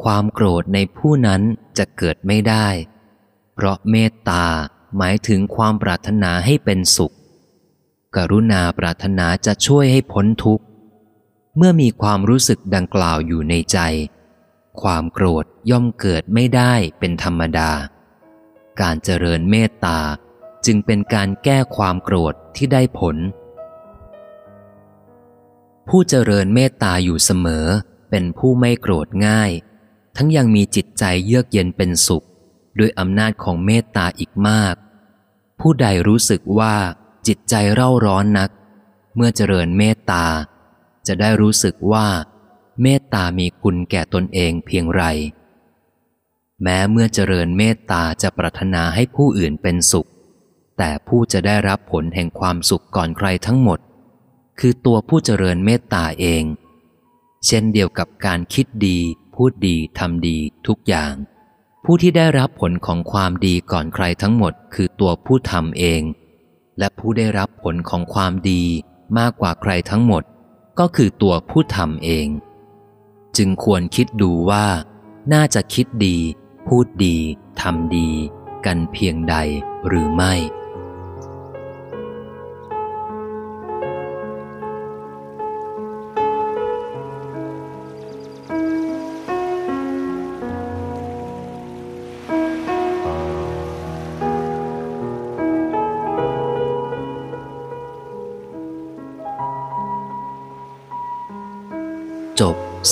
[0.03, 1.41] ความโกรธในผู้นั้น
[1.77, 2.67] จะเกิดไม่ได้
[3.53, 4.45] เพราะเมตตา
[4.97, 7.15] หมายถึงความปรารถนาให้เป็นสุข
[8.15, 10.65] กรุณาปรารถนาจะช่วยให้พ้นทุกข์
[11.57, 13.79] เมื่อมีความรู้สึกดังกล่าวอยู่ในใจ
[14.81, 17.71] ความโกรธย่อมเกิดไม่ได้เป็นธรรมดา
[18.81, 19.99] การเจริญเมตตา
[20.65, 23.17] จึงเป็นการแก้ความโกรธที่ได้ผล
[25.87, 27.67] ผู้เจริญเมตตาอยู่เสมอ
[28.09, 29.51] เป็นผู้ไม่โกรธง่าย
[30.15, 32.25] ทั้งยังมีจิตใจเยือกเย็นเป็นสุข
[32.79, 34.75] ด้วยอำนาจของเมตตาอีกมาก
[35.59, 36.75] ผู้ใดรู้สึกว่า
[37.27, 38.49] จิตใจเร่าร้อนนัก
[39.15, 40.25] เมื่อเจริญเมตตา
[41.07, 42.07] จะได้รู้สึกว่า
[42.81, 45.03] เมตตามีคุณแก่ตนเองเพียงไร
[46.61, 50.09] แม้เมื่อเจริญเมตตาจะปรารถนาให้ผู้อื่นเป็นสุข
[50.83, 53.79] แต่ผู้จะได้รับผลแห่งความสุขก่อนใครทั้งหมด
[54.59, 56.43] คือตัวผู้เจริญเมตตาเอง
[57.45, 58.99] เช่นเดียวกับการคิดดี
[59.35, 61.13] พูดดีทำดีทุกอย่าง
[61.85, 66.01] ผู้ที่ได้รับผลของความดีก่อนใครทั้งหมด คือตัวผู้ทำเอง
[66.79, 68.63] และผู้ได้รับผลของความดี
[69.17, 70.23] มากกว่าใครทั้งหมด
[70.79, 72.27] ก็คือตัวผู้ทำเอง
[73.37, 74.65] จึงควรคิดดูว่า
[75.33, 76.17] น่าจะคิดดี
[76.67, 77.17] พูดดี
[77.61, 78.09] ทำดี
[78.65, 79.35] กันเพียงใด
[79.87, 80.35] หรือไม่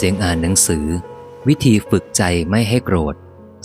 [0.02, 0.86] เสียงอ่านหนังสือ
[1.48, 3.16] วิธีฝึกใจไม่ให้โกรธ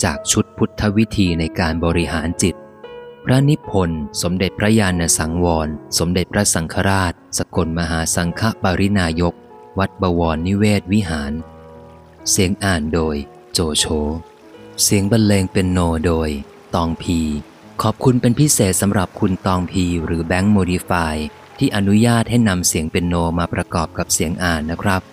[0.03, 2.55] จากชุดพุทธวิธีในการบริหารจิต
[3.25, 5.67] พระนิพนธ์สมเด็จพระญาณสังวร
[5.99, 9.33] สมเด็จพระสังฆราช สกลมหาสังฆปรินายก
[9.79, 11.33] วัดบวรนิเวศวิหาร
[12.29, 13.15] เสียงอ่านโดย
[13.53, 13.85] โจโฉ
[14.83, 16.29] เสียงบรรเลงเป็นโนโดย
[16.75, 17.19] ตองพี
[17.81, 21.15] ขอบคุณเป็นพิเศษสำหรับคุณตองพี หรือแบงค์โมดิฟาย
[21.59, 25.03] ที่อนุญาตให้นำเสียงเป็นโนมาประกอบกับเสียงอ่านนะครับ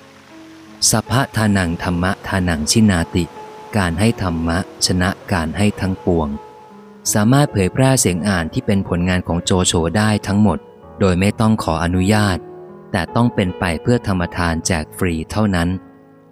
[0.91, 3.24] สัพพะทานังธรรมะทานังชินาติ
[3.76, 6.28] การให้ธรรมะ ชนะการให้ทั้งปวง
[7.12, 10.59] สามารถเผยแพร่เสียงอ่านที่เป็นผลงานของโจโฉได้ทั้งหมด
[11.01, 12.39] โดยไม่ต้องขออนุญาต
[12.93, 15.68] แต่ต้องเป็นไปเพื่อธรรมทานแจกฟรีเท่านั้น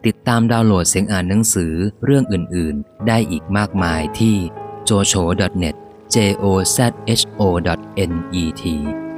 [0.06, 1.74] ติดตามดาวน์โหลดเสียงอ่านหนังสือ
[2.04, 4.36] เรื่องอื่น ๆ ได้อีกมากมายที่
[4.88, 5.74] jocho.net
[6.14, 6.44] j o
[6.76, 6.78] z
[7.20, 9.09] h o net